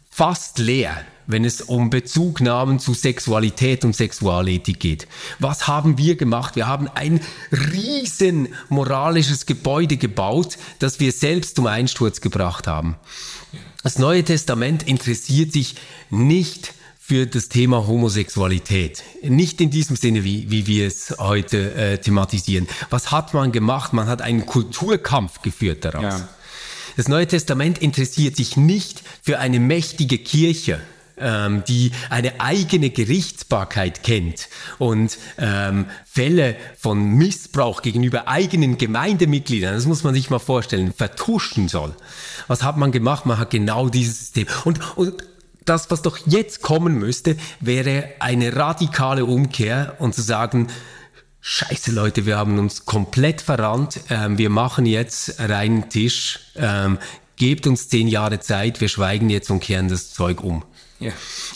[0.10, 5.08] fast leer, wenn es um Bezugnahmen zu Sexualität und Sexualethik geht.
[5.40, 6.58] Was haben wir gemacht?
[6.58, 12.98] Wir haben ein riesen moralisches Gebäude gebaut, das wir selbst zum Einsturz gebracht haben.
[13.84, 15.76] Das Neue Testament interessiert sich
[16.10, 16.74] nicht
[17.08, 19.04] für das Thema Homosexualität.
[19.22, 22.68] Nicht in diesem Sinne, wie, wie wir es heute äh, thematisieren.
[22.90, 23.94] Was hat man gemacht?
[23.94, 26.04] Man hat einen Kulturkampf geführt daraus.
[26.04, 26.28] Ja.
[26.98, 30.80] Das Neue Testament interessiert sich nicht für eine mächtige Kirche,
[31.18, 39.86] ähm, die eine eigene Gerichtsbarkeit kennt und ähm, Fälle von Missbrauch gegenüber eigenen Gemeindemitgliedern, das
[39.86, 41.96] muss man sich mal vorstellen, vertuschen soll.
[42.48, 43.28] Was hat man gemacht?
[43.28, 44.48] Man hat genau dieses System.
[44.64, 45.24] Und, und
[45.66, 50.68] das, was doch jetzt kommen müsste, wäre eine radikale Umkehr und zu sagen,
[51.48, 56.98] Scheiße Leute, wir haben uns komplett verrannt, ähm, wir machen jetzt reinen Tisch, ähm,
[57.36, 60.66] gebt uns zehn Jahre Zeit, wir schweigen jetzt und kehren das Zeug um.
[61.00, 61.12] Ja.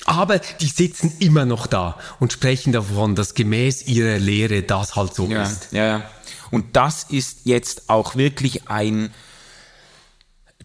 [0.06, 5.16] Aber die sitzen immer noch da und sprechen davon, dass gemäß ihrer Lehre das halt
[5.16, 5.72] so ja, ist.
[5.72, 6.12] Ja, ja.
[6.52, 9.12] Und das ist jetzt auch wirklich ein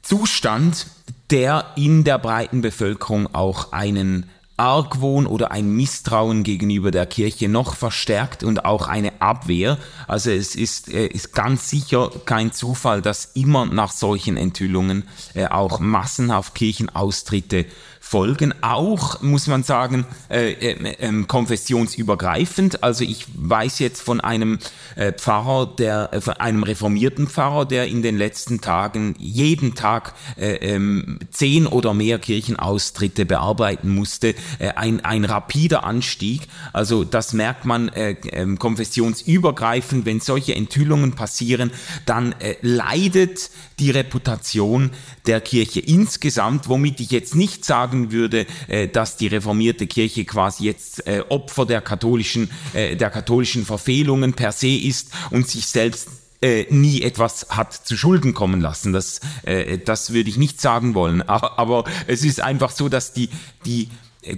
[0.02, 0.86] Zustand,
[1.34, 7.74] der in der breiten Bevölkerung auch einen Argwohn oder ein Misstrauen gegenüber der Kirche noch
[7.74, 9.78] verstärkt und auch eine Abwehr.
[10.06, 15.46] Also es ist, äh, ist ganz sicher kein Zufall, dass immer nach solchen Enthüllungen äh,
[15.46, 17.66] auch massenhaft Kirchenaustritte
[18.14, 22.84] folgen, auch, muss man sagen, äh, äh, äh, konfessionsübergreifend.
[22.84, 24.60] Also ich weiß jetzt von einem
[24.94, 30.14] äh, Pfarrer, der, äh, von einem reformierten Pfarrer, der in den letzten Tagen jeden Tag
[30.36, 34.36] äh, ähm, zehn oder mehr Kirchenaustritte bearbeiten musste.
[34.60, 36.42] Äh, ein, ein rapider Anstieg.
[36.72, 41.72] Also das merkt man äh, äh, konfessionsübergreifend, wenn solche Enthüllungen passieren,
[42.06, 43.50] dann leidet
[43.80, 44.90] die Reputation
[45.26, 50.64] der Kirche insgesamt, womit ich jetzt nicht sagen würde, äh, dass die reformierte Kirche quasi
[50.64, 56.08] jetzt äh, Opfer der katholischen, äh, der katholischen Verfehlungen per se ist und sich selbst
[56.44, 58.92] äh, nie etwas hat zu Schulden kommen lassen.
[58.92, 61.22] Das, äh, das würde ich nicht sagen wollen.
[61.34, 63.30] Aber, aber es ist einfach so, dass die,
[63.64, 63.88] die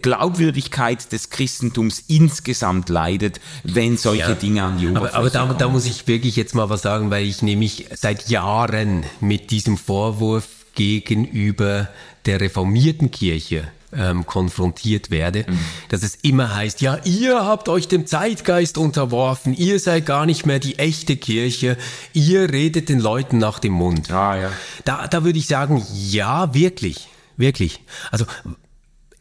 [0.02, 5.54] Glaubwürdigkeit des Christentums insgesamt leidet, wenn solche ja, Dinge an die Oberfläche Aber, aber da,
[5.54, 9.76] da, muss ich wirklich jetzt mal was sagen, weil ich nämlich seit Jahren mit diesem
[9.76, 11.88] Vorwurf gegenüber
[12.26, 15.58] der reformierten Kirche ähm, konfrontiert werde, mhm.
[15.88, 20.46] dass es immer heißt, ja, ihr habt euch dem Zeitgeist unterworfen, ihr seid gar nicht
[20.46, 21.76] mehr die echte Kirche,
[22.12, 24.10] ihr redet den Leuten nach dem Mund.
[24.10, 24.52] Ah, ja.
[24.84, 27.80] Da, da würde ich sagen, ja, wirklich, wirklich.
[28.10, 28.26] Also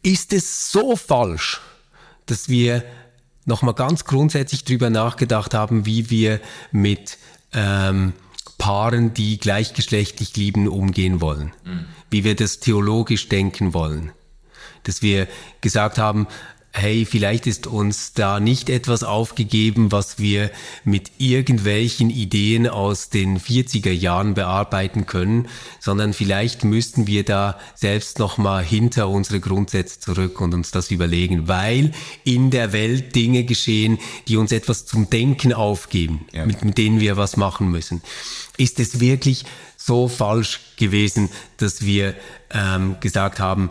[0.02, 1.60] ist es so falsch,
[2.26, 2.84] dass wir
[3.44, 6.40] nochmal ganz grundsätzlich drüber nachgedacht haben, wie wir
[6.72, 7.18] mit
[7.52, 8.12] ähm,
[8.58, 11.86] Paaren, die gleichgeschlechtlich lieben, umgehen wollen, mhm.
[12.10, 14.12] Wie wir das theologisch denken wollen,
[14.84, 15.28] dass wir
[15.60, 16.26] gesagt haben,
[16.76, 20.50] hey, vielleicht ist uns da nicht etwas aufgegeben, was wir
[20.84, 25.48] mit irgendwelchen Ideen aus den 40er Jahren bearbeiten können,
[25.80, 31.48] sondern vielleicht müssten wir da selbst nochmal hinter unsere Grundsätze zurück und uns das überlegen,
[31.48, 31.92] weil
[32.24, 36.44] in der Welt Dinge geschehen, die uns etwas zum Denken aufgeben, ja.
[36.44, 38.02] mit, mit denen wir was machen müssen.
[38.58, 39.44] Ist es wirklich
[39.86, 42.14] so falsch gewesen, dass wir
[42.50, 43.70] ähm, gesagt haben,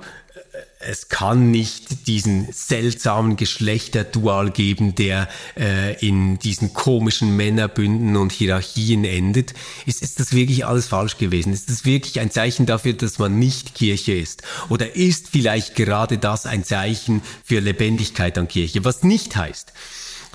[0.88, 9.04] es kann nicht diesen seltsamen Geschlechterdual geben, der äh, in diesen komischen Männerbünden und Hierarchien
[9.04, 9.54] endet.
[9.86, 11.54] Ist, ist das wirklich alles falsch gewesen?
[11.54, 14.44] Ist das wirklich ein Zeichen dafür, dass man nicht Kirche ist?
[14.70, 18.86] Oder ist vielleicht gerade das ein Zeichen für Lebendigkeit an Kirche?
[18.86, 19.74] Was nicht heißt,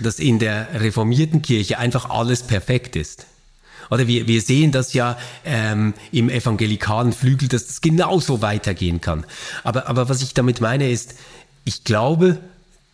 [0.00, 3.26] dass in der reformierten Kirche einfach alles perfekt ist.
[3.90, 9.26] Oder wir, wir sehen das ja ähm, im evangelikalen Flügel, dass das genauso weitergehen kann.
[9.64, 11.14] Aber, aber was ich damit meine ist,
[11.64, 12.38] ich glaube,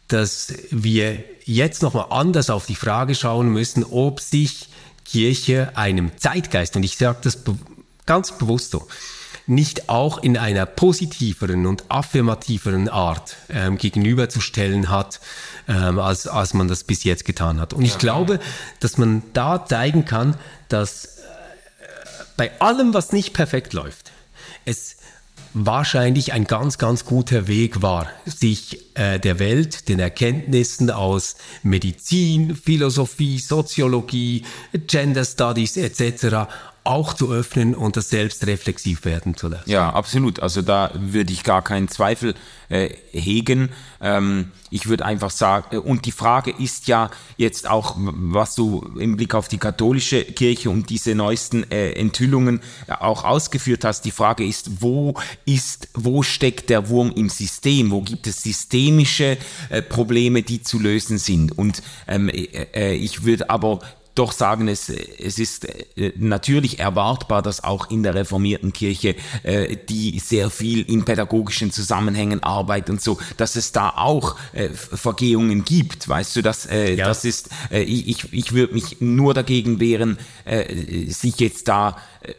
[0.09, 4.69] dass wir jetzt nochmal anders auf die Frage schauen müssen, ob sich
[5.05, 7.57] Kirche einem Zeitgeist, und ich sage das be
[8.07, 8.87] ganz bewusst so,
[9.47, 15.21] nicht auch in einer positiveren und affirmativeren Art ähm, gegenüberzustellen hat,
[15.69, 17.73] ähm, als, als man das bis jetzt getan hat.
[17.73, 18.41] Und ich glaube,
[18.81, 20.37] dass man da zeigen kann,
[20.69, 21.11] dass äh,
[22.37, 24.11] bei allem, was nicht perfekt läuft,
[24.65, 24.97] es
[25.55, 32.57] wahrscheinlich ein ganz, ganz guter Weg war, sich äh, der Welt, den Erkenntnissen aus Medizin,
[32.57, 34.45] Philosophie, Soziologie,
[34.87, 36.49] Gender Studies etc
[36.87, 39.69] auch zu öffnen und das selbst reflexiv werden zu lassen.
[39.69, 40.41] Ja, absolut.
[40.41, 42.35] Also da würde ich gar keinen Zweifel
[42.69, 43.71] äh, hegen.
[44.01, 48.89] Ähm, ich würde einfach sagen, äh, und die Frage ist ja jetzt auch, was du
[48.99, 52.61] im Blick auf die katholische Kirche und diese neuesten äh, Enthüllungen
[53.01, 54.05] auch ausgeführt hast.
[54.05, 57.91] Die Frage ist, wo ist, wo steckt der Wurm im System?
[57.91, 59.39] Wo gibt es systemische
[59.71, 61.57] äh, Probleme, die zu lösen sind?
[61.57, 63.81] Und ähm, äh, äh ich würde aber
[64.19, 69.77] doch sagen, es, es ist äh, natürlich erwartbar, dass auch in der reformierten Kirche, äh,
[69.89, 75.65] die sehr viel in pädagogischen Zusammenhängen arbeitet und so, dass es da auch äh, Vergehungen
[75.65, 76.09] gibt.
[76.09, 77.07] Weißt du, dass äh, ja.
[77.07, 82.33] das ist, äh, ich, ich würde mich nur dagegen wehren, äh, sich jetzt da äh,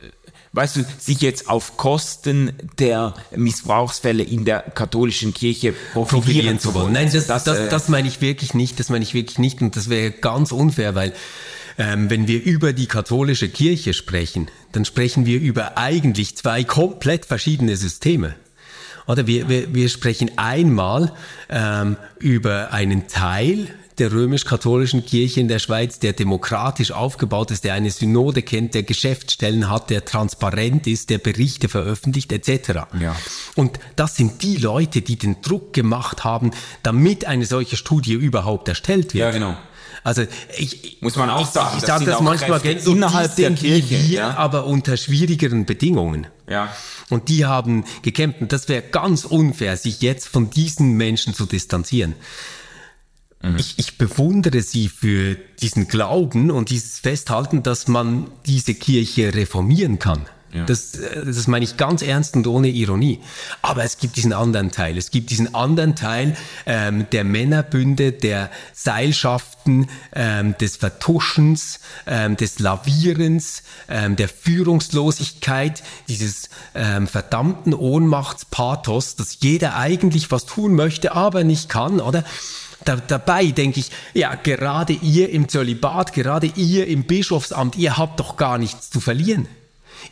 [0.54, 6.94] weißt du, sich jetzt auf Kosten der Missbrauchsfälle in der katholischen Kirche profilieren zu wollen.
[6.94, 9.62] Nein, das, das, das, äh, das meine ich wirklich nicht, das meine ich wirklich nicht
[9.62, 11.14] und das wäre ganz unfair, weil
[11.78, 17.26] ähm, wenn wir über die katholische Kirche sprechen, dann sprechen wir über eigentlich zwei komplett
[17.26, 18.36] verschiedene Systeme.
[19.08, 21.14] Oder wir, wir, wir sprechen einmal
[21.50, 27.74] ähm, über einen Teil der römisch-katholischen Kirche in der Schweiz, der demokratisch aufgebaut ist, der
[27.74, 32.82] eine Synode kennt, der Geschäftsstellen hat, der transparent ist, der Berichte veröffentlicht etc.
[33.00, 33.16] Ja.
[33.56, 36.52] Und das sind die Leute, die den Druck gemacht haben,
[36.84, 39.22] damit eine solche Studie überhaupt erstellt wird.
[39.22, 39.58] Ja, genau.
[40.04, 40.24] Also
[40.58, 44.16] ich muss man auch sagen, ich, ich sage das, manchmal so innerhalb der Kirche, wir,
[44.16, 44.38] ja?
[44.38, 46.28] aber unter schwierigeren Bedingungen.
[46.50, 46.70] Ja.
[47.10, 48.42] Und die haben gekämpft.
[48.42, 52.16] Und das wäre ganz unfair, sich jetzt von diesen Menschen zu distanzieren.
[53.42, 53.58] Mhm.
[53.58, 60.00] Ich, ich bewundere sie für diesen Glauben und dieses Festhalten, dass man diese Kirche reformieren
[60.00, 60.26] kann.
[60.54, 60.66] Ja.
[60.66, 63.20] Das, äh, das meine ich ganz ernst und ohne Ironie.
[63.62, 64.98] Aber es gibt diesen anderen Teil.
[64.98, 72.60] Es gibt diesen anderen Teil ähm, der Männerbünde, der Seilschaften, ähm, des Vertuschens, ähm, des
[72.60, 81.44] Lavierens, ähm, der Führungslosigkeit, dieses ähm, verdammten Ohnmachtspathos, dass jeder eigentlich was tun möchte, aber
[81.44, 82.24] nicht kann, oder?
[82.86, 88.20] Da, dabei denke ich, ja, gerade ihr im Zölibat, gerade ihr im Bischofsamt, ihr habt
[88.20, 89.48] doch gar nichts zu verlieren.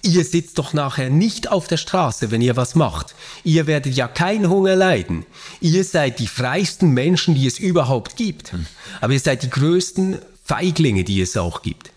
[0.01, 3.15] Ihr sitzt doch nachher nicht auf der Straße, wenn ihr was macht.
[3.43, 5.25] Ihr werdet ja keinen Hunger leiden.
[5.62, 8.53] Ihr seid die freisten Menschen, die es überhaupt gibt.
[9.01, 11.91] Aber ihr seid die größten Feiglinge, die es auch gibt.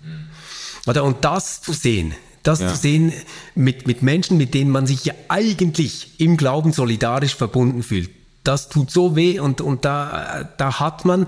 [0.87, 1.05] Oder?
[1.05, 2.69] Und das zu sehen, das ja.
[2.69, 3.13] zu sehen
[3.55, 8.11] mit, mit Menschen, mit denen man sich ja eigentlich im Glauben solidarisch verbunden fühlt,
[8.43, 11.27] das tut so weh und, und da, da hat man,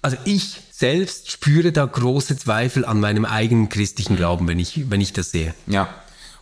[0.00, 5.00] also ich selbst spüre da große Zweifel an meinem eigenen christlichen Glauben, wenn ich, wenn
[5.00, 5.54] ich das sehe.
[5.68, 5.88] Ja.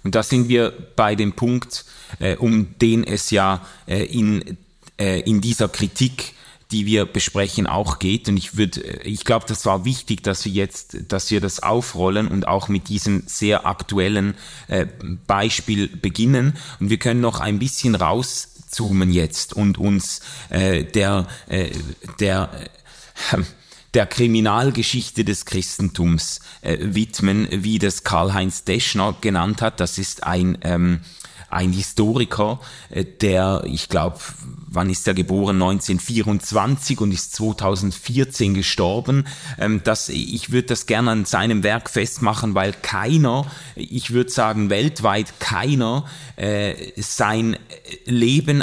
[0.03, 1.85] Und da sind wir bei dem Punkt,
[2.21, 4.57] äh, um den es ja äh, in,
[4.99, 6.33] äh, in dieser Kritik
[6.71, 8.29] die wir besprechen, auch geht.
[8.29, 11.65] Und ich würde, äh, ich glaube, das war wichtig, dass wir jetzt, dass wir das
[11.65, 14.37] aufrollen und auch mit diesem sehr aktuellen
[14.69, 14.87] äh,
[15.27, 16.57] Beispiel beginnen.
[16.79, 21.71] Und wir können noch ein bisschen rauszoomen jetzt und uns äh, der, äh,
[22.21, 22.51] der
[23.33, 23.39] äh,
[23.95, 29.81] der Kriminalgeschichte des Christentums äh, widmen, wie das Karl-Heinz Deschner genannt hat.
[29.81, 31.01] Das ist ein, ähm,
[31.49, 34.19] ein Historiker, äh, der, ich glaube,
[34.69, 35.57] wann ist er geboren?
[35.57, 39.27] 1924 und ist 2014 gestorben.
[39.59, 44.71] Ähm, das, ich würde das gerne an seinem Werk festmachen, weil keiner, ich würde sagen
[44.71, 46.05] weltweit keiner,
[46.37, 47.57] äh, sein
[48.05, 48.63] Leben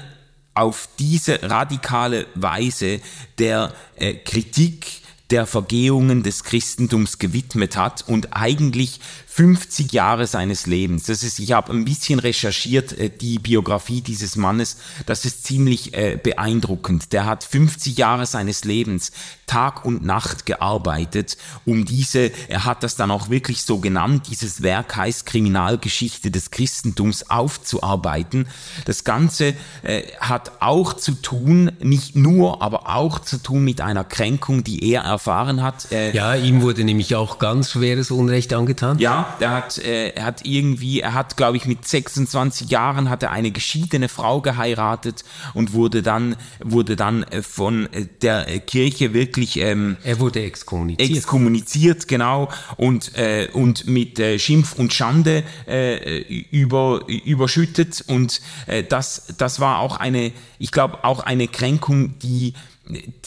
[0.53, 3.01] auf diese radikale Weise
[3.37, 8.99] der äh, Kritik der Vergehungen des Christentums gewidmet hat und eigentlich
[9.37, 11.03] 50 Jahre seines Lebens.
[11.03, 14.77] Das ist, ich habe ein bisschen recherchiert, äh, die Biografie dieses Mannes.
[15.05, 17.13] Das ist ziemlich äh, beeindruckend.
[17.13, 19.11] Der hat 50 Jahre seines Lebens
[19.45, 24.61] Tag und Nacht gearbeitet, um diese, er hat das dann auch wirklich so genannt, dieses
[24.61, 28.47] Werk heißt Kriminalgeschichte des Christentums aufzuarbeiten.
[28.85, 34.03] Das Ganze äh, hat auch zu tun, nicht nur, aber auch zu tun mit einer
[34.03, 35.91] Kränkung, die er erfahren hat.
[35.93, 38.99] Äh, ja, ihm wurde nämlich auch ganz schweres Unrecht angetan.
[38.99, 43.23] Ja, der hat, äh, er hat irgendwie, er hat, glaube ich, mit 26 Jahren hat
[43.23, 45.23] er eine geschiedene Frau geheiratet
[45.53, 50.41] und wurde dann, wurde dann äh, von äh, der äh, Kirche wirklich, ähm, er wurde
[50.43, 51.17] exkommuniziert.
[51.17, 56.19] Exkommuniziert, genau, und, äh, und mit äh, Schimpf und Schande äh,
[56.51, 62.53] über, überschüttet und äh, das, das war auch eine, ich glaube, auch eine Kränkung, die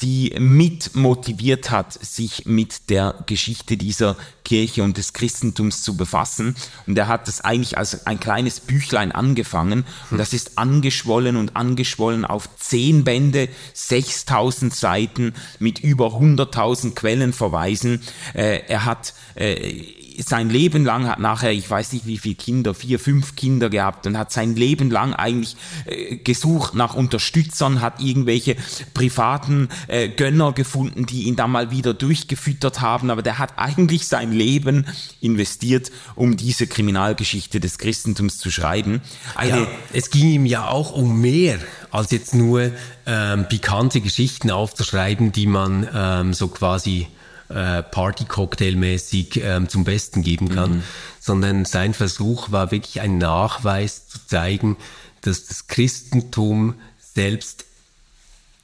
[0.00, 6.56] die mit motiviert hat, sich mit der Geschichte dieser Kirche und des Christentums zu befassen.
[6.86, 9.84] Und er hat das eigentlich als ein kleines Büchlein angefangen.
[10.10, 18.02] Und das ist angeschwollen und angeschwollen auf zehn Bände, 6000 Seiten mit über 100.000 Quellenverweisen.
[18.34, 22.74] Äh, er hat äh, sein Leben lang hat nachher, ich weiß nicht wie viele Kinder,
[22.74, 25.56] vier, fünf Kinder gehabt und hat sein Leben lang eigentlich
[25.86, 28.56] äh, gesucht nach Unterstützern, hat irgendwelche
[28.94, 34.06] privaten äh, Gönner gefunden, die ihn da mal wieder durchgefüttert haben, aber der hat eigentlich
[34.06, 34.86] sein Leben
[35.20, 39.00] investiert, um diese Kriminalgeschichte des Christentums zu schreiben.
[39.34, 41.58] Eine, ja, es ging ihm ja auch um mehr
[41.90, 42.70] als jetzt nur
[43.06, 47.08] ähm, pikante Geschichten aufzuschreiben, die man ähm, so quasi
[47.50, 50.82] äh, Party-Cocktail-mäßig ähm, zum Besten geben kann, mhm.
[51.18, 54.76] sondern sein Versuch war wirklich ein Nachweis zu zeigen,
[55.22, 57.64] dass das Christentum selbst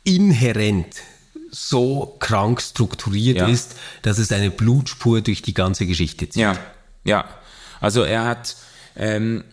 [0.05, 0.97] inhärent
[1.51, 3.47] so krank strukturiert ja.
[3.47, 6.43] ist, dass es eine Blutspur durch die ganze Geschichte zieht.
[6.43, 6.57] Ja,
[7.05, 7.25] ja.
[7.81, 8.57] Also er hat,
[8.95, 9.45] ähm,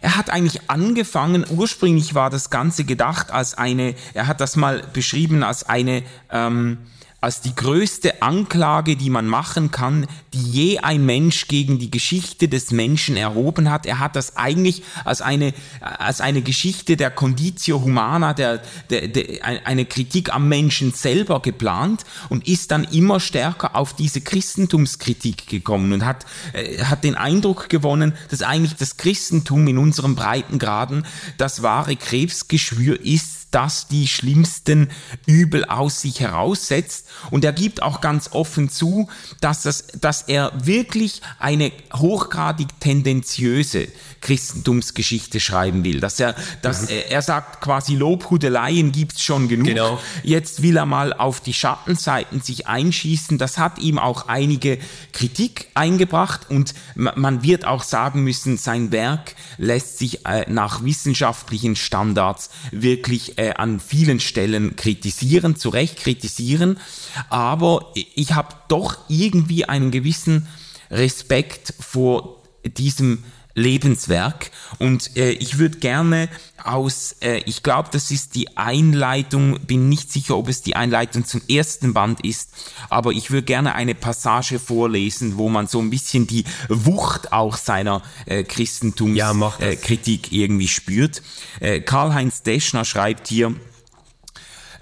[0.00, 4.82] er hat eigentlich angefangen, ursprünglich war das Ganze gedacht als eine, er hat das mal
[4.92, 6.78] beschrieben als eine, ähm,
[7.22, 12.48] als die größte Anklage, die man machen kann, die je ein Mensch gegen die Geschichte
[12.48, 13.86] des Menschen erhoben hat.
[13.86, 18.60] Er hat das eigentlich als eine, als eine Geschichte der Conditio Humana, der,
[18.90, 24.20] der, der, eine Kritik am Menschen selber geplant und ist dann immer stärker auf diese
[24.20, 30.16] Christentumskritik gekommen und hat, äh, hat den Eindruck gewonnen, dass eigentlich das Christentum in unserem
[30.16, 31.06] Breitengraden
[31.38, 34.90] das wahre Krebsgeschwür ist, das die schlimmsten
[35.26, 37.06] Übel aus sich heraussetzt.
[37.30, 39.08] Und er gibt auch ganz offen zu,
[39.40, 43.88] dass, das, dass er wirklich eine hochgradig tendenziöse
[44.20, 46.00] Christentumsgeschichte schreiben will.
[46.00, 46.88] Dass er, dass mhm.
[46.88, 49.66] er, er sagt quasi Lobhudeleien gibt's schon genug.
[49.66, 50.00] Genau.
[50.22, 53.38] Jetzt will er mal auf die Schattenseiten sich einschießen.
[53.38, 54.78] Das hat ihm auch einige
[55.12, 61.76] Kritik eingebracht und man wird auch sagen müssen, sein Werk lässt sich äh, nach wissenschaftlichen
[61.76, 66.78] Standards wirklich äh, an vielen Stellen kritisieren, zu Recht kritisieren.
[67.28, 70.46] Aber ich habe doch irgendwie einen gewissen
[70.90, 73.24] Respekt vor diesem
[73.54, 74.50] Lebenswerk.
[74.78, 76.28] Und äh, ich würde gerne
[76.62, 81.24] aus, äh, ich glaube, das ist die Einleitung, bin nicht sicher, ob es die Einleitung
[81.24, 82.50] zum ersten Band ist,
[82.88, 87.56] aber ich würde gerne eine Passage vorlesen, wo man so ein bisschen die Wucht auch
[87.56, 91.22] seiner äh, Christentumskritik ja, äh, irgendwie spürt.
[91.60, 93.54] Äh, Karl-Heinz Deschner schreibt hier,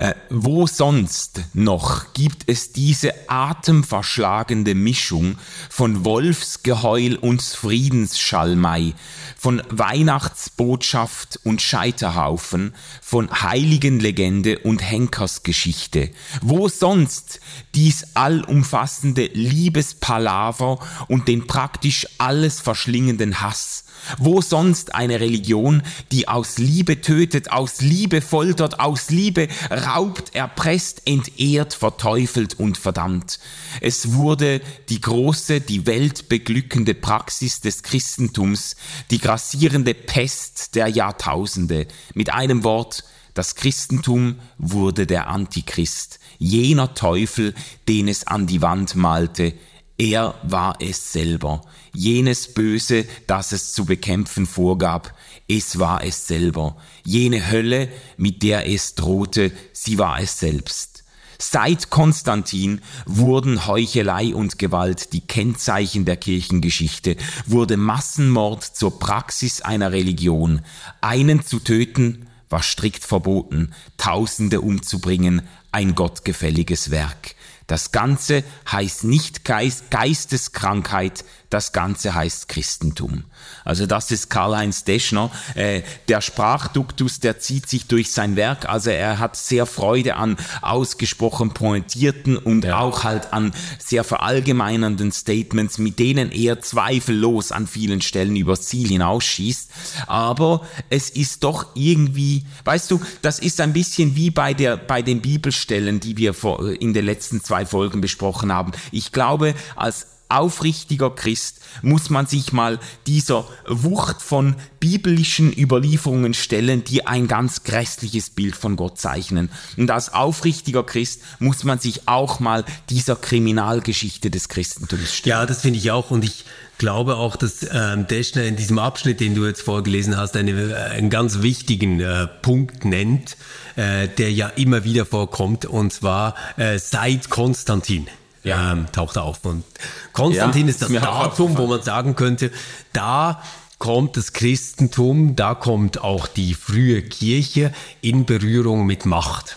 [0.00, 5.36] äh, wo sonst noch gibt es diese atemverschlagende Mischung
[5.68, 8.94] von Wolfsgeheul und Friedensschalmei,
[9.36, 16.08] von Weihnachtsbotschaft und Scheiterhaufen, von Heiligenlegende und Henkersgeschichte?
[16.40, 17.40] Wo sonst
[17.74, 20.78] dies allumfassende Liebespalaver
[21.08, 23.84] und den praktisch alles verschlingenden Hass?
[24.18, 25.82] Wo sonst eine Religion,
[26.12, 33.38] die aus Liebe tötet, aus Liebe foltert, aus Liebe raubt, erpresst, entehrt, verteufelt und verdammt?
[33.80, 38.76] Es wurde die große, die weltbeglückende Praxis des Christentums,
[39.10, 41.86] die grassierende Pest der Jahrtausende.
[42.14, 47.54] Mit einem Wort, das Christentum wurde der Antichrist, jener Teufel,
[47.88, 49.54] den es an die Wand malte,
[50.00, 51.60] Er war es selber.
[51.92, 55.14] Jenes Böse, das es zu bekämpfen vorgab,
[55.46, 56.78] es war es selber.
[57.04, 61.04] Jene Hölle, mit der es drohte, sie war es selbst.
[61.38, 69.92] Seit Konstantin wurden Heuchelei und Gewalt die Kennzeichen der Kirchengeschichte, wurde Massenmord zur Praxis einer
[69.92, 70.62] Religion.
[71.02, 75.42] Einen zu töten war strikt verboten, Tausende umzubringen,
[75.72, 77.34] ein gottgefälliges Werk.
[77.70, 78.42] Das Ganze
[78.72, 83.24] heißt nicht Geist, Geisteskrankheit, das Ganze heißt Christentum.
[83.64, 85.30] Also das ist Karl-Heinz Deschner.
[85.56, 88.68] Äh, der Sprachduktus, der zieht sich durch sein Werk.
[88.68, 92.78] Also er hat sehr Freude an ausgesprochen pointierten und ja.
[92.78, 98.88] auch halt an sehr verallgemeinernden Statements, mit denen er zweifellos an vielen Stellen übers Ziel
[98.88, 99.70] hinausschießt.
[100.06, 105.02] Aber es ist doch irgendwie, weißt du, das ist ein bisschen wie bei der, bei
[105.02, 106.34] den Bibelstellen, die wir
[106.78, 108.70] in den letzten zwei Folgen besprochen haben.
[108.92, 116.84] Ich glaube, als aufrichtiger Christ muss man sich mal dieser Wucht von biblischen Überlieferungen stellen,
[116.84, 119.50] die ein ganz grässliches Bild von Gott zeichnen.
[119.76, 125.38] Und als aufrichtiger Christ muss man sich auch mal dieser Kriminalgeschichte des Christentums stellen.
[125.38, 126.10] Ja, das finde ich auch.
[126.10, 126.44] Und ich
[126.78, 130.74] glaube auch, dass ähm, Deschner in diesem Abschnitt, den du jetzt vorgelesen hast, eine, äh,
[130.74, 133.36] einen ganz wichtigen äh, Punkt nennt,
[133.76, 138.08] äh, der ja immer wieder vorkommt, und zwar äh, seit Konstantin
[138.42, 138.72] ja.
[138.72, 139.44] ähm, taucht auf.
[139.44, 139.64] Und
[140.12, 142.50] Konstantin ja, ist das Datum, wo man sagen könnte,
[142.92, 143.42] da
[143.78, 147.72] kommt das Christentum, da kommt auch die frühe Kirche
[148.02, 149.56] in Berührung mit Macht.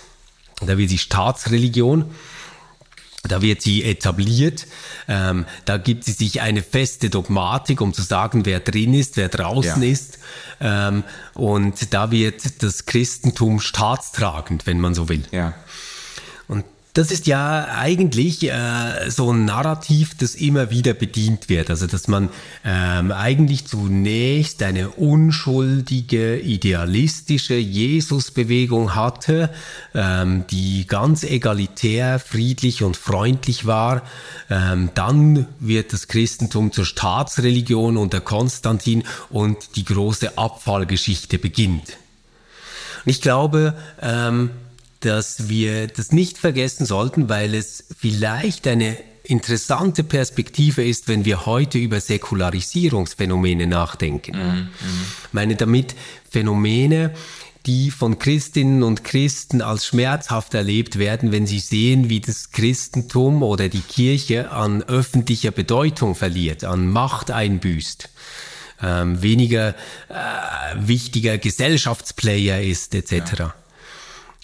[0.66, 2.06] Da wird die Staatsreligion,
[3.24, 4.66] da wird sie etabliert,
[5.08, 9.30] ähm, da gibt sie sich eine feste Dogmatik, um zu sagen, wer drin ist, wer
[9.30, 9.90] draußen ja.
[9.90, 10.20] ist.
[10.62, 11.04] Ähm,
[11.34, 15.24] und da wird das Christentum staatstragend, wenn man so will.
[15.32, 15.54] Ja.
[16.94, 21.72] Das ist ja eigentlich äh, so ein Narrativ, das immer wieder bedient wird.
[21.72, 22.30] Also dass man
[22.64, 29.50] ähm, eigentlich zunächst eine unschuldige, idealistische Jesusbewegung hatte,
[29.96, 34.04] ähm, die ganz egalitär, friedlich und freundlich war.
[34.52, 41.98] Ähm, dann wird das Christentum zur Staatsreligion unter Konstantin und die große Abfallgeschichte beginnt.
[43.04, 44.52] Und ich glaube, ähm,
[45.06, 51.46] dass wir das nicht vergessen sollten, weil es vielleicht eine interessante Perspektive ist, wenn wir
[51.46, 54.38] heute über Säkularisierungsphänomene nachdenken.
[54.38, 54.44] Mhm.
[54.44, 54.68] mhm.
[55.28, 55.96] Ich meine damit
[56.30, 57.14] Phänomene,
[57.66, 63.42] die von Christinnen und Christen als schmerzhaft erlebt werden, wenn sie sehen, wie das Christentum
[63.42, 68.10] oder die Kirche an öffentlicher Bedeutung verliert, an Macht einbüßt,
[68.82, 69.70] ähm, weniger
[70.10, 73.40] äh, wichtiger Gesellschaftsplayer ist, etc.
[73.40, 73.56] Ja.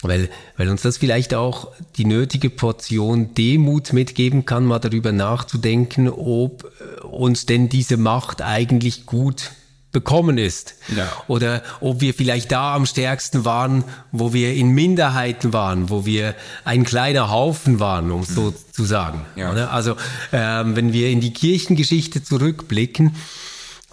[0.02, 6.08] Weil, weil uns das vielleicht auch die nötige Portion Demut mitgeben kann, mal darüber nachzudenken,
[6.08, 9.50] ob äh, uns denn diese Macht eigentlich gut
[9.92, 10.74] bekommen ist.
[10.96, 11.10] Ja.
[11.26, 16.34] Oder ob wir vielleicht da am stärksten waren, wo wir in Minderheiten waren, wo wir
[16.64, 18.54] ein kleiner Haufen waren, um es so mhm.
[18.72, 19.26] zu sagen.
[19.36, 19.50] Ja.
[19.68, 19.96] Also
[20.32, 23.16] ähm, wenn wir in die Kirchengeschichte zurückblicken,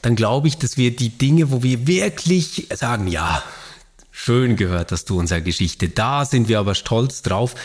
[0.03, 3.41] dann glaube ich, dass wir die Dinge, wo wir wirklich sagen, ja,
[4.27, 5.87] Schön gehört das zu unserer Geschichte.
[5.87, 7.55] Da sind wir aber stolz drauf.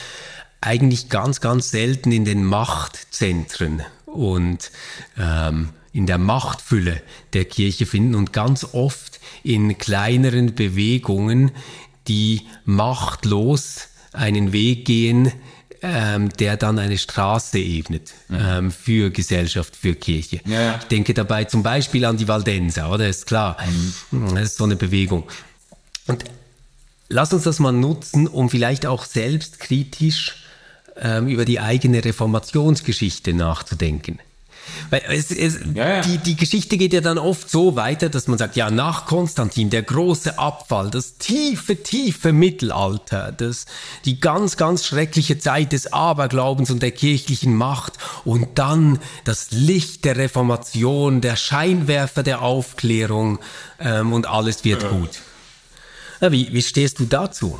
[0.60, 4.70] Eigentlich ganz, ganz selten in den Machtzentren und
[5.18, 7.02] ähm, in der Machtfülle
[7.32, 11.50] der Kirche finden und ganz oft in kleineren Bewegungen,
[12.06, 15.32] die machtlos einen Weg gehen,
[15.82, 18.38] ähm, der dann eine Straße ebnet mhm.
[18.40, 20.40] ähm, für Gesellschaft, für Kirche.
[20.46, 20.78] Ja, ja.
[20.80, 23.08] Ich denke dabei zum Beispiel an die Valdenser, oder?
[23.08, 23.56] Ist klar.
[24.12, 24.32] Mhm.
[24.36, 25.24] Das ist so eine Bewegung.
[26.06, 26.24] Und
[27.12, 30.36] Lass uns das mal nutzen, um vielleicht auch selbstkritisch
[30.96, 34.18] ähm, über die eigene Reformationsgeschichte nachzudenken.
[34.88, 36.00] Weil es, es, ja, ja.
[36.00, 39.68] Die, die Geschichte geht ja dann oft so weiter, dass man sagt, ja, nach Konstantin,
[39.68, 43.66] der große Abfall, das tiefe, tiefe Mittelalter, das,
[44.06, 47.94] die ganz, ganz schreckliche Zeit des Aberglaubens und der kirchlichen Macht
[48.24, 53.38] und dann das Licht der Reformation, der Scheinwerfer der Aufklärung
[53.80, 54.88] ähm, und alles wird ja.
[54.88, 55.10] gut.
[56.22, 57.58] Na, wie, wie stehst du dazu?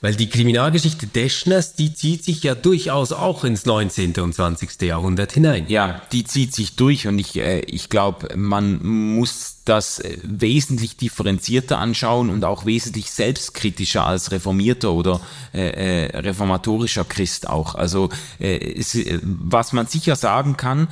[0.00, 4.14] Weil die Kriminalgeschichte Deschners, die zieht sich ja durchaus auch ins 19.
[4.20, 4.80] und 20.
[4.82, 5.64] Jahrhundert hinein.
[5.66, 10.96] Ja, die zieht sich durch und ich, äh, ich glaube, man muss das äh, wesentlich
[10.96, 15.20] differenzierter anschauen und auch wesentlich selbstkritischer als reformierter oder
[15.52, 17.74] äh, äh, reformatorischer Christ auch.
[17.74, 20.86] Also äh, es, äh, was man sicher sagen kann,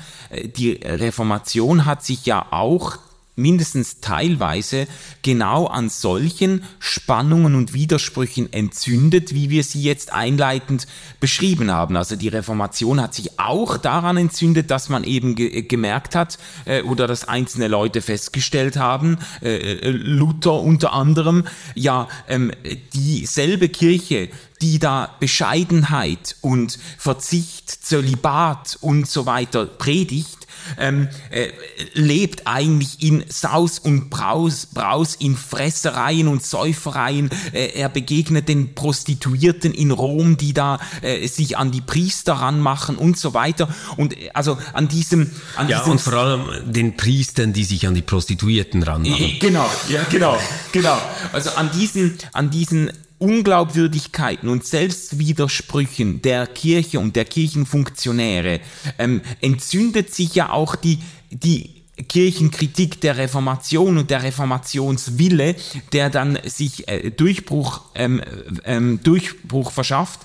[0.56, 2.98] die Reformation hat sich ja auch
[3.36, 4.88] mindestens teilweise
[5.22, 10.86] genau an solchen Spannungen und Widersprüchen entzündet, wie wir sie jetzt einleitend
[11.20, 11.96] beschrieben haben.
[11.96, 16.82] Also die Reformation hat sich auch daran entzündet, dass man eben ge gemerkt hat äh,
[16.82, 22.52] oder dass einzelne Leute festgestellt haben, äh, äh Luther unter anderem, ja, ähm,
[22.94, 24.28] dieselbe Kirche,
[24.62, 30.45] die da Bescheidenheit und Verzicht, Zölibat und so weiter predigt,
[30.78, 31.48] ähm, äh,
[31.92, 37.30] lebt eigentlich in Saus und Braus, Braus, in Fressereien und Säufereien.
[37.52, 42.96] Äh, er begegnet den Prostituierten in Rom, die da äh, sich an die Priester ranmachen
[42.96, 43.68] und so weiter.
[43.96, 45.30] Und äh, also an diesem...
[45.56, 49.38] An ja, diesem und vor allem den Priestern, die sich an die Prostituierten ranmachen.
[49.40, 50.38] Genau, ja, genau,
[50.72, 50.98] genau.
[51.32, 58.60] Also an diesen, an diesen Unglaubwürdigkeiten und Selbstwidersprüchen der Kirche und der Kirchenfunktionäre
[58.98, 60.98] ähm, entzündet sich ja auch die,
[61.30, 61.76] die
[62.08, 65.56] Kirchenkritik der Reformation und der Reformationswille,
[65.92, 68.20] der dann sich äh, Durchbruch, ähm,
[68.64, 70.20] ähm, Durchbruch verschafft.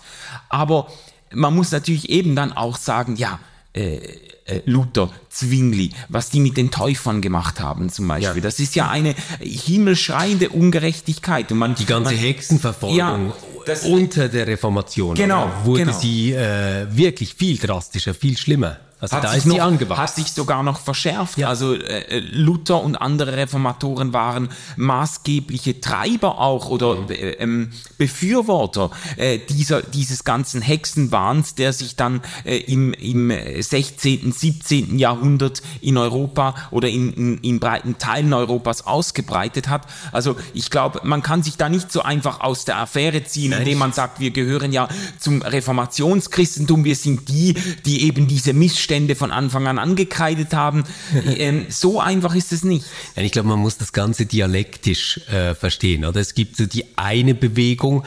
[0.49, 0.91] Aber
[1.33, 3.39] man muss natürlich eben dann auch sagen, ja,
[3.73, 3.99] äh,
[4.45, 8.37] äh, Luther, Zwingli, was die mit den Täufern gemacht haben zum Beispiel.
[8.37, 8.41] Ja.
[8.41, 11.51] Das ist ja eine himmelschreiende Ungerechtigkeit.
[11.51, 13.33] Und man, die ganze man, Hexenverfolgung ja,
[13.65, 15.97] das, unter der Reformation genau, wurde genau.
[15.97, 18.77] sie äh, wirklich viel drastischer, viel schlimmer.
[19.01, 20.01] Also hat da ist noch, sie angewachsen.
[20.01, 21.39] Hat sich sogar noch verschärft.
[21.39, 21.47] Ja.
[21.47, 27.09] Also äh, Luther und andere Reformatoren waren maßgebliche Treiber auch oder mhm.
[27.09, 34.31] äh, ähm, Befürworter äh, dieser, dieses ganzen Hexenwahns, der sich dann äh, im, im 16.,
[34.31, 34.99] 17.
[34.99, 39.87] Jahrhundert in Europa oder in, in, in breiten Teilen Europas ausgebreitet hat.
[40.11, 43.79] Also ich glaube, man kann sich da nicht so einfach aus der Affäre ziehen, indem
[43.79, 44.87] man sagt, wir gehören ja
[45.17, 50.83] zum Reformationschristentum, wir sind die, die eben diese Missstände Missstände von Anfang an angekreidet haben.
[51.25, 52.85] ähm, so einfach ist es nicht.
[53.15, 56.03] Ja, ich glaube, man muss das Ganze dialektisch äh, verstehen.
[56.03, 58.03] Oder es gibt so die eine Bewegung,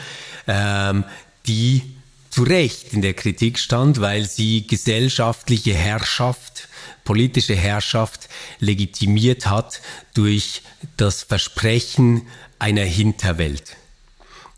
[0.47, 1.05] ähm,
[1.47, 1.83] die
[2.29, 6.69] zu Recht in der Kritik stand, weil sie gesellschaftliche Herrschaft,
[7.05, 8.29] politische Herrschaft
[8.59, 9.81] legitimiert hat
[10.13, 10.63] durch
[10.99, 12.27] das Versprechen
[12.59, 13.77] einer Hinterwelt.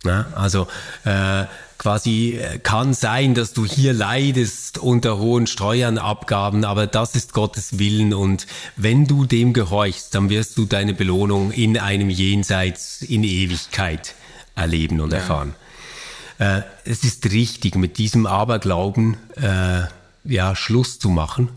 [0.04, 0.66] Ja, also
[1.04, 1.44] äh,
[1.86, 7.78] quasi äh, kann sein, dass du hier leidest unter hohen Steuernabgaben, aber das ist Gottes
[7.78, 13.22] Willen und wenn du dem gehorchst, dann wirst du deine Belohnung in einem Jenseits in
[13.22, 14.16] Ewigkeit
[14.56, 15.54] erleben und erfahren.
[16.40, 16.58] Ja.
[16.58, 19.82] Äh, es ist richtig, mit diesem Aberglauben äh,
[20.24, 21.50] ja Schluss zu machen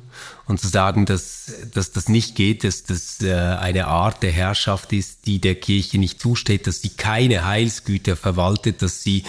[0.49, 4.91] und zu sagen, dass, dass das nicht geht, dass das äh, eine Art der Herrschaft
[4.93, 9.25] ist, die der Kirche nicht zusteht, dass sie keine Heilsgüter verwaltet, dass sie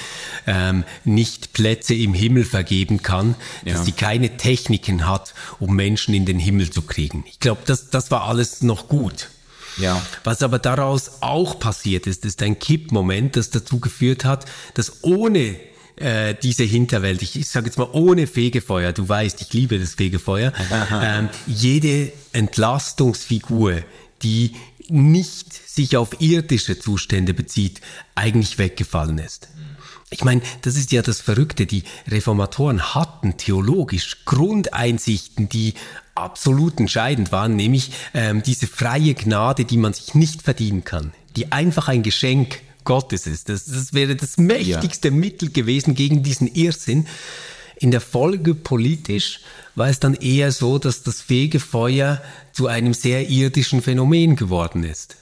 [0.47, 3.35] ähm, nicht Plätze im Himmel vergeben kann,
[3.67, 3.75] ja.
[3.75, 7.23] dass sie keine Techniken hat, um Menschen in den Himmel zu kriegen.
[7.29, 9.29] Ich glaube, das, das war alles noch gut.
[9.77, 10.01] Ja.
[10.25, 15.57] Was aber daraus auch passiert ist, ist ein Kippmoment, das dazu geführt hat, dass ohne
[16.01, 19.95] äh, diese Hinterwelt, ich, ich sage jetzt mal ohne Fegefeuer, du weißt, ich liebe das
[19.95, 20.53] Fegefeuer,
[21.03, 23.83] ähm, jede Entlastungsfigur,
[24.23, 24.57] die
[24.89, 27.81] nicht sich auf irdische Zustände bezieht,
[28.15, 29.49] eigentlich weggefallen ist.
[30.13, 31.67] Ich meine, das ist ja das Verrückte.
[31.67, 35.75] Die Reformatoren hatten theologisch Grundeinsichten, die
[36.17, 41.53] absolut entscheidend waren, nämlich ähm, diese freie Gnade, die man sich nicht verdienen kann, die
[41.53, 43.49] einfach ein Geschenk Gottes ist.
[43.49, 45.15] Das, das wäre das mächtigste ja.
[45.15, 47.07] Mittel gewesen gegen diesen Irrsinn.
[47.79, 49.41] In der Folge politisch
[49.75, 52.21] war es dann eher so, dass das Fegefeuer
[52.53, 55.17] zu einem sehr irdischen Phänomen geworden ist.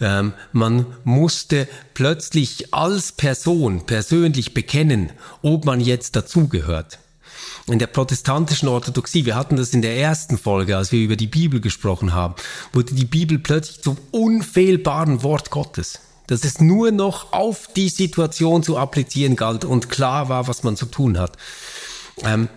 [0.00, 5.10] Ähm, man musste plötzlich als Person persönlich bekennen,
[5.42, 6.98] ob man jetzt dazugehört.
[7.66, 11.26] In der protestantischen Orthodoxie, wir hatten das in der ersten Folge, als wir über die
[11.26, 12.34] Bibel gesprochen haben,
[12.72, 18.62] wurde die Bibel plötzlich zum unfehlbaren Wort Gottes dass es nur noch auf die Situation
[18.62, 21.36] zu applizieren galt und klar war, was man zu tun hat.
[22.24, 22.48] Ähm,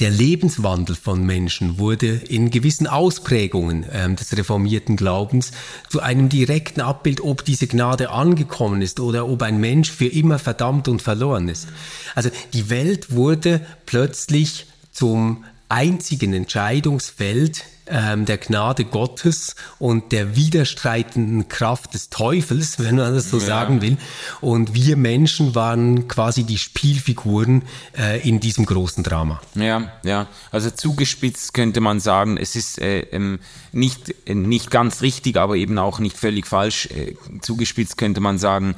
[0.00, 5.50] der Lebenswandel von Menschen wurde in gewissen Ausprägungen ähm, des reformierten Glaubens
[5.88, 10.38] zu einem direkten Abbild, ob diese Gnade angekommen ist oder ob ein Mensch für immer
[10.38, 11.68] verdammt und verloren ist.
[12.14, 21.48] Also die Welt wurde plötzlich zum einzigen Entscheidungsfeld ähm, der Gnade Gottes und der widerstreitenden
[21.48, 23.46] Kraft des Teufels, wenn man das so ja.
[23.46, 23.96] sagen will.
[24.40, 27.62] Und wir Menschen waren quasi die Spielfiguren
[27.96, 29.40] äh, in diesem großen Drama.
[29.54, 30.26] Ja, ja.
[30.50, 33.38] Also zugespitzt könnte man sagen, es ist äh, ähm,
[33.72, 36.86] nicht, äh, nicht ganz richtig, aber eben auch nicht völlig falsch.
[36.86, 38.74] Äh, zugespitzt könnte man sagen,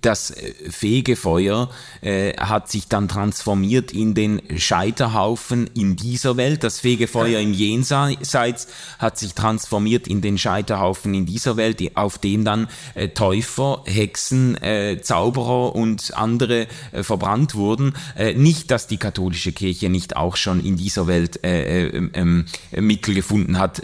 [0.00, 6.80] das äh, Fegefeuer äh, hat sich dann transformiert in den Scheiterhaufen in dieser Welt, das
[6.80, 8.66] Fegefeuer im Jenseits jenseits
[8.98, 14.56] hat sich transformiert in den Scheiterhaufen in dieser Welt, auf dem dann äh, Täufer, Hexen,
[14.62, 17.94] äh, Zauberer und andere äh, verbrannt wurden.
[18.16, 22.44] Äh, nicht, dass die katholische Kirche nicht auch schon in dieser Welt äh, äh, ähm,
[22.72, 23.82] Mittel gefunden hat,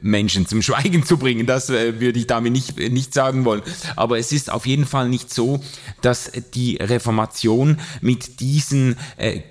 [0.00, 1.46] Menschen zum Schweigen zu bringen.
[1.46, 3.62] Das würde ich damit nicht, nicht sagen wollen.
[3.96, 5.60] Aber es ist auf jeden Fall nicht so,
[6.00, 8.96] dass die Reformation mit diesen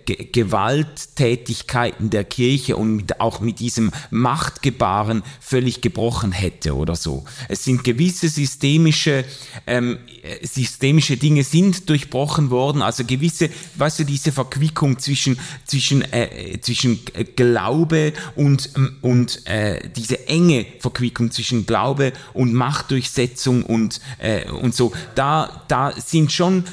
[0.05, 7.25] Gewalttätigkeiten der Kirche und mit, auch mit diesem Machtgebaren völlig gebrochen hätte oder so.
[7.49, 9.25] Es sind gewisse systemische,
[9.67, 9.97] ähm,
[10.41, 16.99] systemische Dinge sind durchbrochen worden, also gewisse, weißt du, diese Verquickung zwischen, zwischen, äh, zwischen
[17.35, 18.69] Glaube und,
[19.01, 25.93] und äh, diese enge Verquickung zwischen Glaube und Machtdurchsetzung und, äh, und so, da, da
[25.95, 26.65] sind schon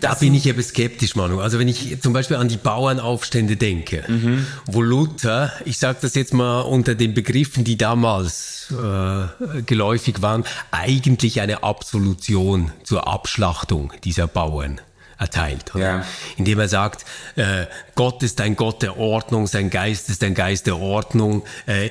[0.00, 1.40] da bin ich eben skeptisch, Manu.
[1.40, 4.46] Also wenn ich zum Beispiel an die Bauernaufstände denke, mhm.
[4.66, 10.44] wo Luther, ich sage das jetzt mal unter den Begriffen, die damals äh, geläufig waren,
[10.70, 14.80] eigentlich eine Absolution zur Abschlachtung dieser Bauern
[15.18, 15.72] erteilt.
[15.74, 16.04] Ja.
[16.36, 17.04] Indem er sagt,
[17.36, 21.90] äh, Gott ist ein Gott der Ordnung, sein Geist ist ein Geist der Ordnung, äh,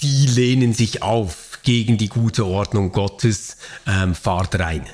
[0.00, 3.56] die lehnen sich auf gegen die gute Ordnung Gottes,
[3.86, 4.86] ähm, fahrt rein.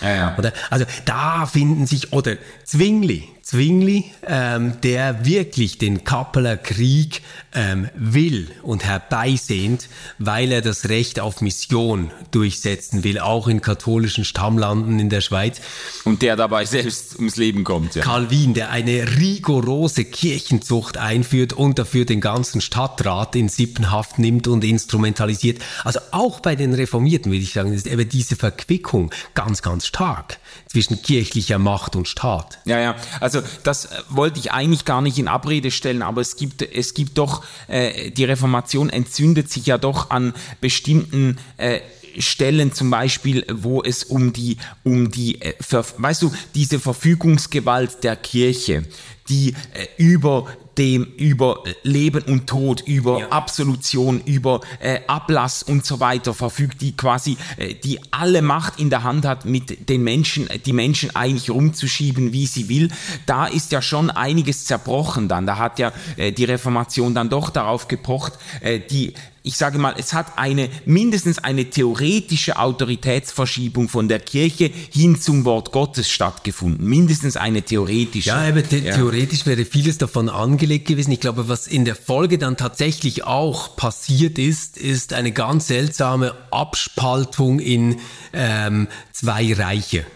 [0.00, 0.34] Ja, ja.
[0.38, 0.52] Oder?
[0.70, 2.36] Also da finden sich, oder
[2.68, 7.22] Zwingli, Zwingli, ähm, der wirklich den Kappeler Krieg
[7.54, 9.88] ähm, will und herbeisehnt,
[10.18, 15.62] weil er das Recht auf Mission durchsetzen will, auch in katholischen Stammlanden in der Schweiz.
[16.04, 17.94] Und der dabei selbst ums Leben kommt.
[17.94, 18.02] Ja.
[18.02, 24.62] Calvin, der eine rigorose Kirchenzucht einführt und dafür den ganzen Stadtrat in Sippenhaft nimmt und
[24.62, 25.62] instrumentalisiert.
[25.84, 30.38] Also auch bei den Reformierten, würde ich sagen, ist eben diese Verquickung ganz, ganz stark
[30.68, 32.58] zwischen kirchlicher Macht und Staat.
[32.64, 32.96] Ja, ja.
[33.20, 36.94] Also das äh, wollte ich eigentlich gar nicht in Abrede stellen, aber es gibt, es
[36.94, 41.80] gibt doch, äh, die Reformation entzündet sich ja doch an bestimmten äh,
[42.18, 48.16] Stellen zum Beispiel, wo es um die, um die, äh, weißt du, diese Verfügungsgewalt der
[48.16, 48.84] Kirche,
[49.28, 50.46] die äh, über
[50.78, 53.28] dem über Leben und Tod, über ja.
[53.30, 58.88] Absolution, über äh, Ablass und so weiter verfügt, die quasi äh, die alle Macht in
[58.88, 62.90] der Hand hat, mit den Menschen, die Menschen eigentlich rumzuschieben, wie sie will.
[63.26, 65.46] Da ist ja schon einiges zerbrochen dann.
[65.46, 69.14] Da hat ja äh, die Reformation dann doch darauf gepocht, äh, die
[69.48, 75.46] ich sage mal, es hat eine mindestens eine theoretische Autoritätsverschiebung von der Kirche hin zum
[75.46, 76.86] Wort Gottes stattgefunden.
[76.86, 78.28] Mindestens eine theoretische.
[78.28, 78.94] Ja, aber the ja.
[79.18, 81.10] Theoretisch wäre vieles davon angelegt gewesen.
[81.10, 86.36] Ich glaube, was in der Folge dann tatsächlich auch passiert ist, ist eine ganz seltsame
[86.52, 87.96] Abspaltung in
[88.32, 90.06] ähm, zwei Reiche.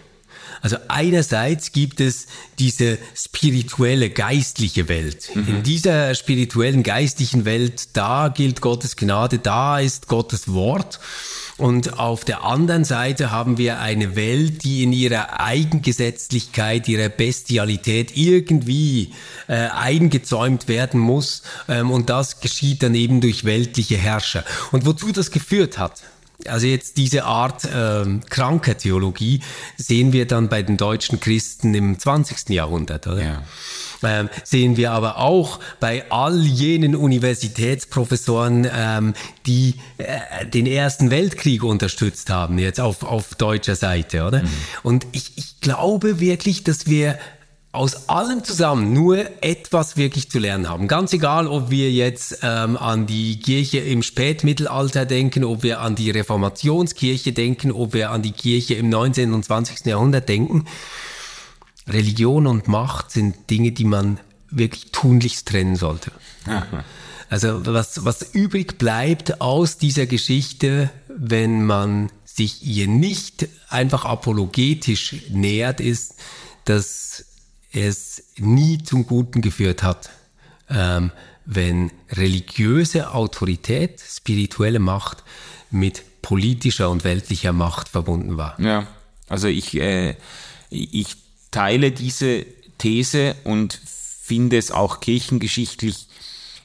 [0.60, 2.28] Also einerseits gibt es
[2.60, 5.30] diese spirituelle, geistliche Welt.
[5.34, 5.48] Mhm.
[5.48, 11.00] In dieser spirituellen, geistlichen Welt, da gilt Gottes Gnade, da ist Gottes Wort.
[11.58, 18.16] Und auf der anderen Seite haben wir eine Welt, die in ihrer Eigengesetzlichkeit, ihrer Bestialität
[18.16, 19.12] irgendwie
[19.48, 21.42] äh, eingezäumt werden muss.
[21.68, 24.44] Ähm, und das geschieht dann eben durch weltliche Herrscher.
[24.72, 26.02] Und wozu das geführt hat,
[26.48, 29.40] also jetzt diese Art ähm, kranker Theologie
[29.76, 32.50] sehen wir dann bei den deutschen Christen im 20.
[32.50, 33.22] Jahrhundert, oder?
[33.22, 33.42] Ja.
[34.04, 39.14] Ähm, sehen wir aber auch bei all jenen Universitätsprofessoren, ähm,
[39.46, 44.42] die äh, den Ersten Weltkrieg unterstützt haben, jetzt auf, auf deutscher Seite, oder?
[44.42, 44.48] Mhm.
[44.82, 47.16] Und ich, ich glaube wirklich, dass wir
[47.72, 50.88] aus allem zusammen nur etwas wirklich zu lernen haben.
[50.88, 55.94] Ganz egal, ob wir jetzt ähm, an die Kirche im Spätmittelalter denken, ob wir an
[55.94, 59.32] die Reformationskirche denken, ob wir an die Kirche im 19.
[59.32, 59.86] und 20.
[59.86, 60.66] Jahrhundert denken.
[61.88, 64.20] Religion und Macht sind Dinge, die man
[64.50, 66.12] wirklich tunlichst trennen sollte.
[67.30, 75.16] Also was, was übrig bleibt aus dieser Geschichte, wenn man sich ihr nicht einfach apologetisch
[75.30, 76.16] nähert, ist,
[76.66, 77.31] dass
[77.72, 80.10] es nie zum Guten geführt hat,
[80.68, 81.10] ähm,
[81.44, 85.24] wenn religiöse Autorität, spirituelle Macht
[85.70, 88.58] mit politischer und weltlicher Macht verbunden war.
[88.60, 88.86] Ja,
[89.28, 90.14] also ich, äh,
[90.70, 91.16] ich
[91.50, 92.46] teile diese
[92.78, 93.80] These und
[94.22, 96.08] finde es auch kirchengeschichtlich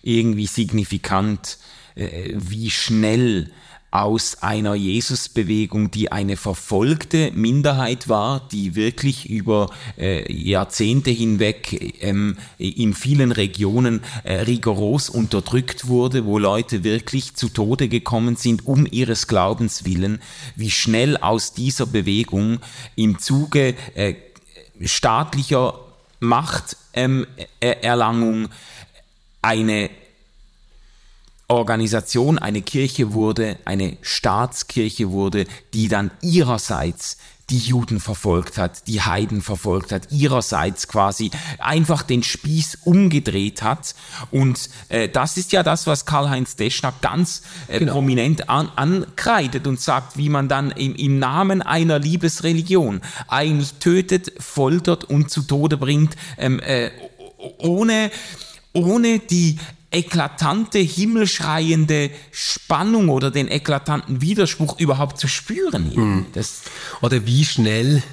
[0.03, 1.57] irgendwie signifikant,
[1.95, 3.51] äh, wie schnell
[3.89, 12.37] aus einer Jesusbewegung, die eine verfolgte Minderheit war, die wirklich über äh, Jahrzehnte hinweg ähm,
[12.57, 18.85] in vielen Regionen äh, rigoros unterdrückt wurde, wo Leute wirklich zu Tode gekommen sind um
[18.85, 20.19] ihres Glaubens willen,
[20.55, 22.59] wie schnell aus dieser Bewegung
[22.95, 24.15] im Zuge äh,
[24.81, 25.79] staatlicher
[26.19, 28.49] Machterlangung ähm,
[29.41, 29.89] eine
[31.47, 37.17] Organisation, eine Kirche wurde, eine Staatskirche wurde, die dann ihrerseits
[37.49, 43.95] die Juden verfolgt hat, die Heiden verfolgt hat, ihrerseits quasi einfach den Spieß umgedreht hat.
[44.31, 47.93] Und äh, das ist ja das, was Karl-Heinz Deschner ganz äh, genau.
[47.93, 54.33] prominent an, ankreidet und sagt, wie man dann im, im Namen einer Liebesreligion eigentlich tötet,
[54.43, 56.91] foltert und zu Tode bringt, ähm, äh,
[57.59, 58.11] ohne
[58.73, 59.57] ohne die
[59.91, 65.91] eklatante, himmelschreiende Spannung oder den eklatanten Widerspruch überhaupt zu spüren.
[65.95, 66.25] Mhm.
[67.01, 68.03] Oder wie schnell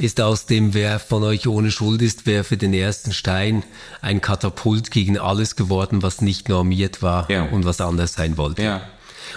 [0.00, 3.62] ist aus dem, wer von euch ohne Schuld ist, wer für den ersten Stein
[4.00, 7.44] ein Katapult gegen alles geworden, was nicht normiert war ja.
[7.44, 8.62] und was anders sein wollte.
[8.62, 8.82] Ja.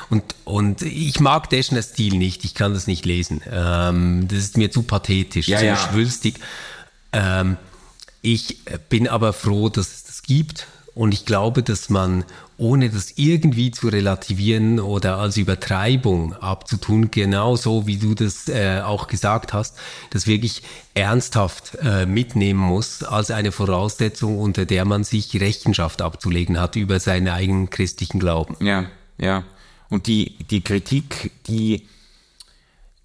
[0.09, 3.41] Und, und ich mag Deschners Stil nicht, ich kann das nicht lesen.
[3.51, 5.75] Ähm, das ist mir zu pathetisch, ja, zu ja.
[5.75, 6.35] schwülstig.
[7.11, 7.57] Ähm,
[8.21, 10.65] ich bin aber froh, dass es das gibt
[10.95, 12.23] und ich glaube, dass man,
[12.57, 19.07] ohne das irgendwie zu relativieren oder als Übertreibung abzutun, genauso wie du das äh, auch
[19.07, 19.75] gesagt hast,
[20.11, 20.61] das wirklich
[20.93, 26.99] ernsthaft äh, mitnehmen muss als eine Voraussetzung, unter der man sich Rechenschaft abzulegen hat über
[26.99, 28.55] seinen eigenen christlichen Glauben.
[28.63, 28.85] Ja,
[29.17, 29.43] ja.
[29.89, 31.87] Und die, die Kritik, die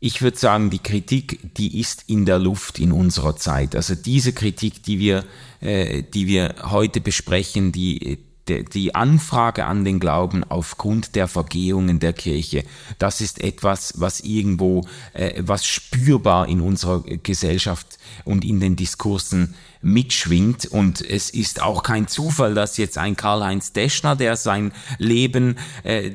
[0.00, 3.74] ich würde sagen, die Kritik, die ist in der Luft in unserer Zeit.
[3.74, 5.24] Also diese Kritik, die wir,
[5.60, 8.18] äh, die wir heute besprechen, die,
[8.48, 12.64] die, die Anfrage an den Glauben aufgrund der Vergehungen der Kirche,
[13.00, 19.54] das ist etwas, was irgendwo, äh, was spürbar in unserer Gesellschaft und in den Diskursen
[19.82, 20.66] mitschwingt.
[20.66, 26.12] Und es ist auch kein Zufall, dass jetzt ein Karl-Heinz Deschner, der sein Leben äh,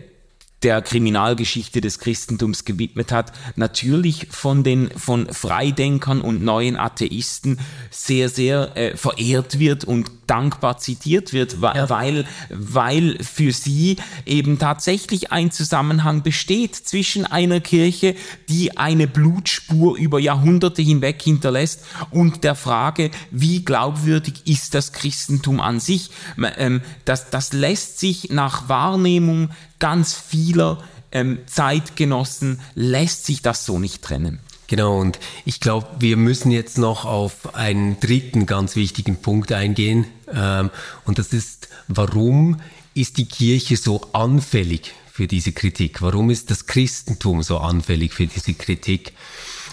[0.64, 7.59] der Kriminalgeschichte des Christentums gewidmet hat, natürlich von den von Freidenkern und neuen Atheisten
[7.89, 11.89] sehr sehr äh, verehrt wird und dankbar zitiert wird, ja.
[11.89, 18.16] weil weil für sie eben tatsächlich ein Zusammenhang besteht zwischen einer Kirche,
[18.49, 25.59] die eine Blutspur über Jahrhunderte hinweg hinterlässt und der Frage, wie glaubwürdig ist das Christentum
[25.59, 26.09] an sich.
[26.57, 29.49] Ähm, das, das lässt sich nach Wahrnehmung
[29.84, 30.81] ganz vieler
[31.11, 34.39] ähm, Zeitgenossen lässt sich das so nicht trennen.
[34.67, 40.05] Genau, und ich glaube, wir müssen jetzt noch auf einen dritten ganz wichtigen Punkt eingehen.
[40.34, 40.69] Ähm,
[41.03, 42.61] und das ist, warum
[42.93, 46.01] ist die Kirche so anfällig für diese Kritik?
[46.01, 49.11] Warum ist das Christentum so anfällig für diese Kritik?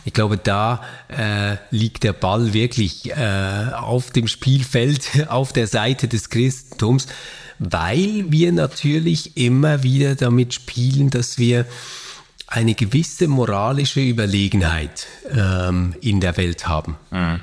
[0.05, 6.09] Ich glaube, da äh, liegt der Ball wirklich äh, auf dem Spielfeld, auf der Seite
[6.09, 7.07] des Christentums
[7.61, 11.67] weil wir natürlich immer wieder damit spielen, dass wir
[12.47, 16.97] eine gewisse moralische Überlegenheit ähm, in der Welt haben.
[17.11, 17.41] Mhm.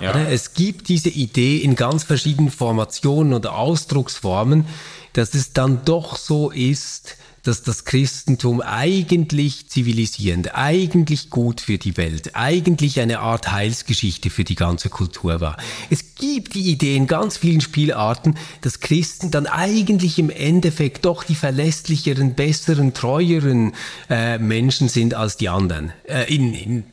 [0.00, 0.12] Ja.
[0.28, 4.66] Es gibt diese Idee in ganz verschiedenen Formationen oder Ausdrucksformen,
[5.14, 11.96] dass es dann doch so ist, dass das Christentum eigentlich zivilisierend, eigentlich gut für die
[11.96, 15.56] Welt, eigentlich eine Art Heilsgeschichte für die ganze Kultur war.
[15.90, 21.24] Es gibt die Idee in ganz vielen Spielarten, dass Christen dann eigentlich im Endeffekt doch
[21.24, 23.72] die verlässlicheren, besseren, treueren
[24.10, 25.92] äh, Menschen sind als die anderen.
[26.04, 26.84] Äh, in, in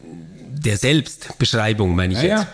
[0.66, 2.44] der Selbstbeschreibung meine ich ja, jetzt.
[2.44, 2.48] Ja.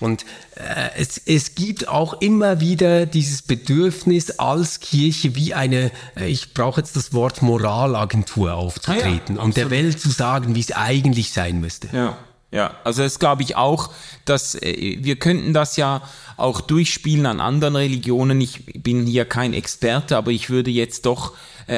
[0.00, 0.24] Und
[0.56, 6.54] äh, es, es gibt auch immer wieder dieses Bedürfnis als Kirche wie eine, äh, ich
[6.54, 10.72] brauche jetzt das Wort Moralagentur aufzutreten ah ja, und der Welt zu sagen, wie es
[10.72, 11.88] eigentlich sein müsste.
[11.92, 12.16] Ja.
[12.50, 13.90] Ja, also das glaube ich auch,
[14.24, 16.02] dass äh, wir könnten das ja
[16.36, 18.40] auch durchspielen an anderen Religionen.
[18.40, 21.32] Ich bin hier kein Experte, aber ich würde jetzt doch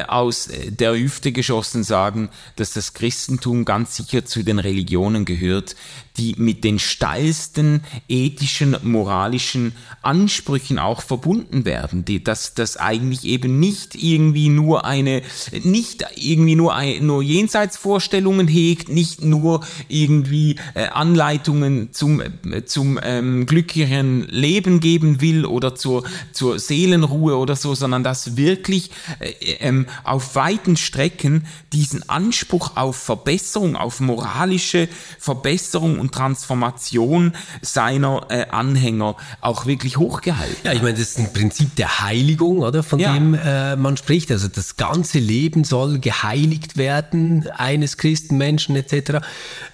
[0.06, 5.76] aus äh, der Hüfte geschossen sagen, dass das Christentum ganz sicher zu den Religionen gehört,
[6.16, 9.72] die mit den steilsten ethischen, moralischen
[10.02, 15.22] Ansprüchen auch verbunden werden, die, dass das eigentlich eben nicht irgendwie nur eine,
[15.62, 22.98] nicht irgendwie nur, ein, nur Jenseitsvorstellungen hegt, nicht nur irgendwie äh, Anleitungen zum, äh, zum
[23.02, 29.66] ähm, glücklicheren Leben geben will oder zur, zur Seelenruhe oder so, sondern dass wirklich äh,
[29.76, 38.46] ähm, auf weiten Strecken diesen Anspruch auf Verbesserung, auf moralische Verbesserung und Transformation seiner äh,
[38.50, 40.56] Anhänger auch wirklich hochgehalten.
[40.64, 43.14] Ja, ich meine, das ist ein Prinzip der Heiligung, oder, von ja.
[43.14, 44.30] dem äh, man spricht.
[44.30, 49.24] Also das ganze Leben soll geheiligt werden eines Christenmenschen etc.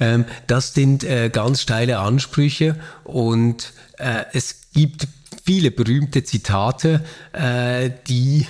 [0.00, 5.06] Ähm, das sind äh, ganz steile Ansprüche und äh, es gibt
[5.44, 8.46] viele berühmte Zitate, äh, die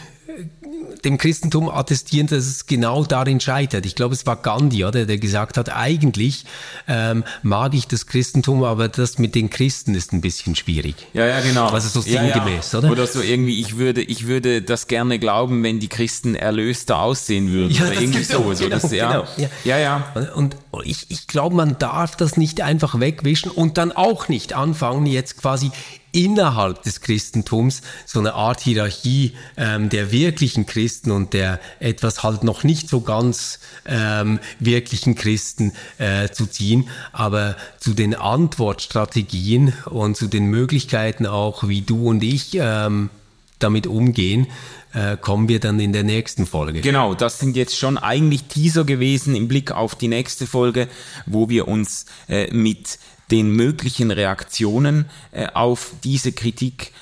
[1.04, 3.86] dem Christentum attestieren, dass es genau darin scheitert.
[3.86, 6.44] Ich glaube, es war Gandhi, oder, der gesagt hat, eigentlich
[6.88, 10.94] ähm, mag ich das Christentum, aber das mit den Christen ist ein bisschen schwierig.
[11.12, 11.68] Ja, ja, genau.
[11.68, 12.84] Also so sinngemäß, ja, ja.
[12.84, 12.92] oder?
[12.92, 17.50] Oder so irgendwie, ich würde, ich würde das gerne glauben, wenn die Christen erlöster aussehen
[17.50, 17.72] würden.
[17.72, 18.38] Ja, oder irgendwie so.
[18.38, 19.12] Genau, so das, ja.
[19.12, 19.48] Genau, ja.
[19.64, 20.30] ja, ja.
[20.34, 25.06] Und ich, ich glaube, man darf das nicht einfach wegwischen und dann auch nicht anfangen,
[25.06, 25.70] jetzt quasi
[26.12, 32.44] innerhalb des Christentums so eine Art Hierarchie ähm, der wirklichen Christen und der etwas halt
[32.44, 40.16] noch nicht so ganz ähm, wirklichen Christen äh, zu ziehen, aber zu den Antwortstrategien und
[40.16, 43.10] zu den Möglichkeiten auch, wie du und ich ähm,
[43.58, 44.46] damit umgehen,
[44.94, 46.80] äh, kommen wir dann in der nächsten Folge.
[46.80, 50.88] Genau, das sind jetzt schon eigentlich Teaser gewesen im Blick auf die nächste Folge,
[51.26, 52.98] wo wir uns äh, mit
[53.30, 56.92] den möglichen Reaktionen äh, auf diese Kritik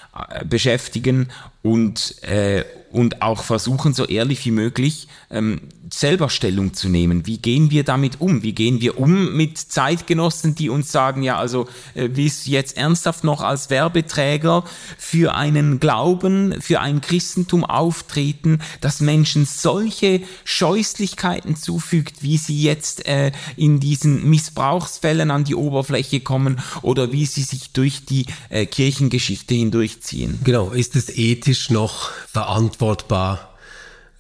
[0.48, 1.28] beschäftigen
[1.62, 5.60] und, äh, und auch versuchen, so ehrlich wie möglich ähm,
[5.92, 7.26] selber Stellung zu nehmen.
[7.26, 8.42] Wie gehen wir damit um?
[8.42, 12.76] Wie gehen wir um mit Zeitgenossen, die uns sagen, ja, also äh, willst du jetzt
[12.76, 14.64] ernsthaft noch als Werbeträger
[14.96, 23.06] für einen Glauben, für ein Christentum auftreten, das Menschen solche Scheußlichkeiten zufügt, wie sie jetzt
[23.06, 28.64] äh, in diesen Missbrauchsfällen an die Oberfläche kommen oder wie sie sich durch die äh,
[28.64, 30.09] Kirchengeschichte hindurchziehen?
[30.44, 33.50] Genau, ist es ethisch noch verantwortbar?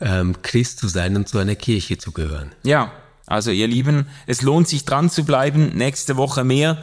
[0.00, 2.52] ähm, Christ zu sein und zu einer Kirche zu gehören.
[2.62, 2.92] Ja,
[3.26, 5.76] also ihr Lieben, es lohnt sich dran zu bleiben.
[5.76, 6.82] Nächste Woche mehr.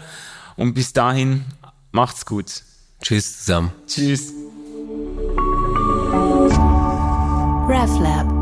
[0.55, 1.45] Und bis dahin,
[1.91, 2.63] macht's gut.
[3.01, 3.71] Tschüss zusammen.
[3.87, 4.33] Tschüss.
[7.69, 8.36] RefLab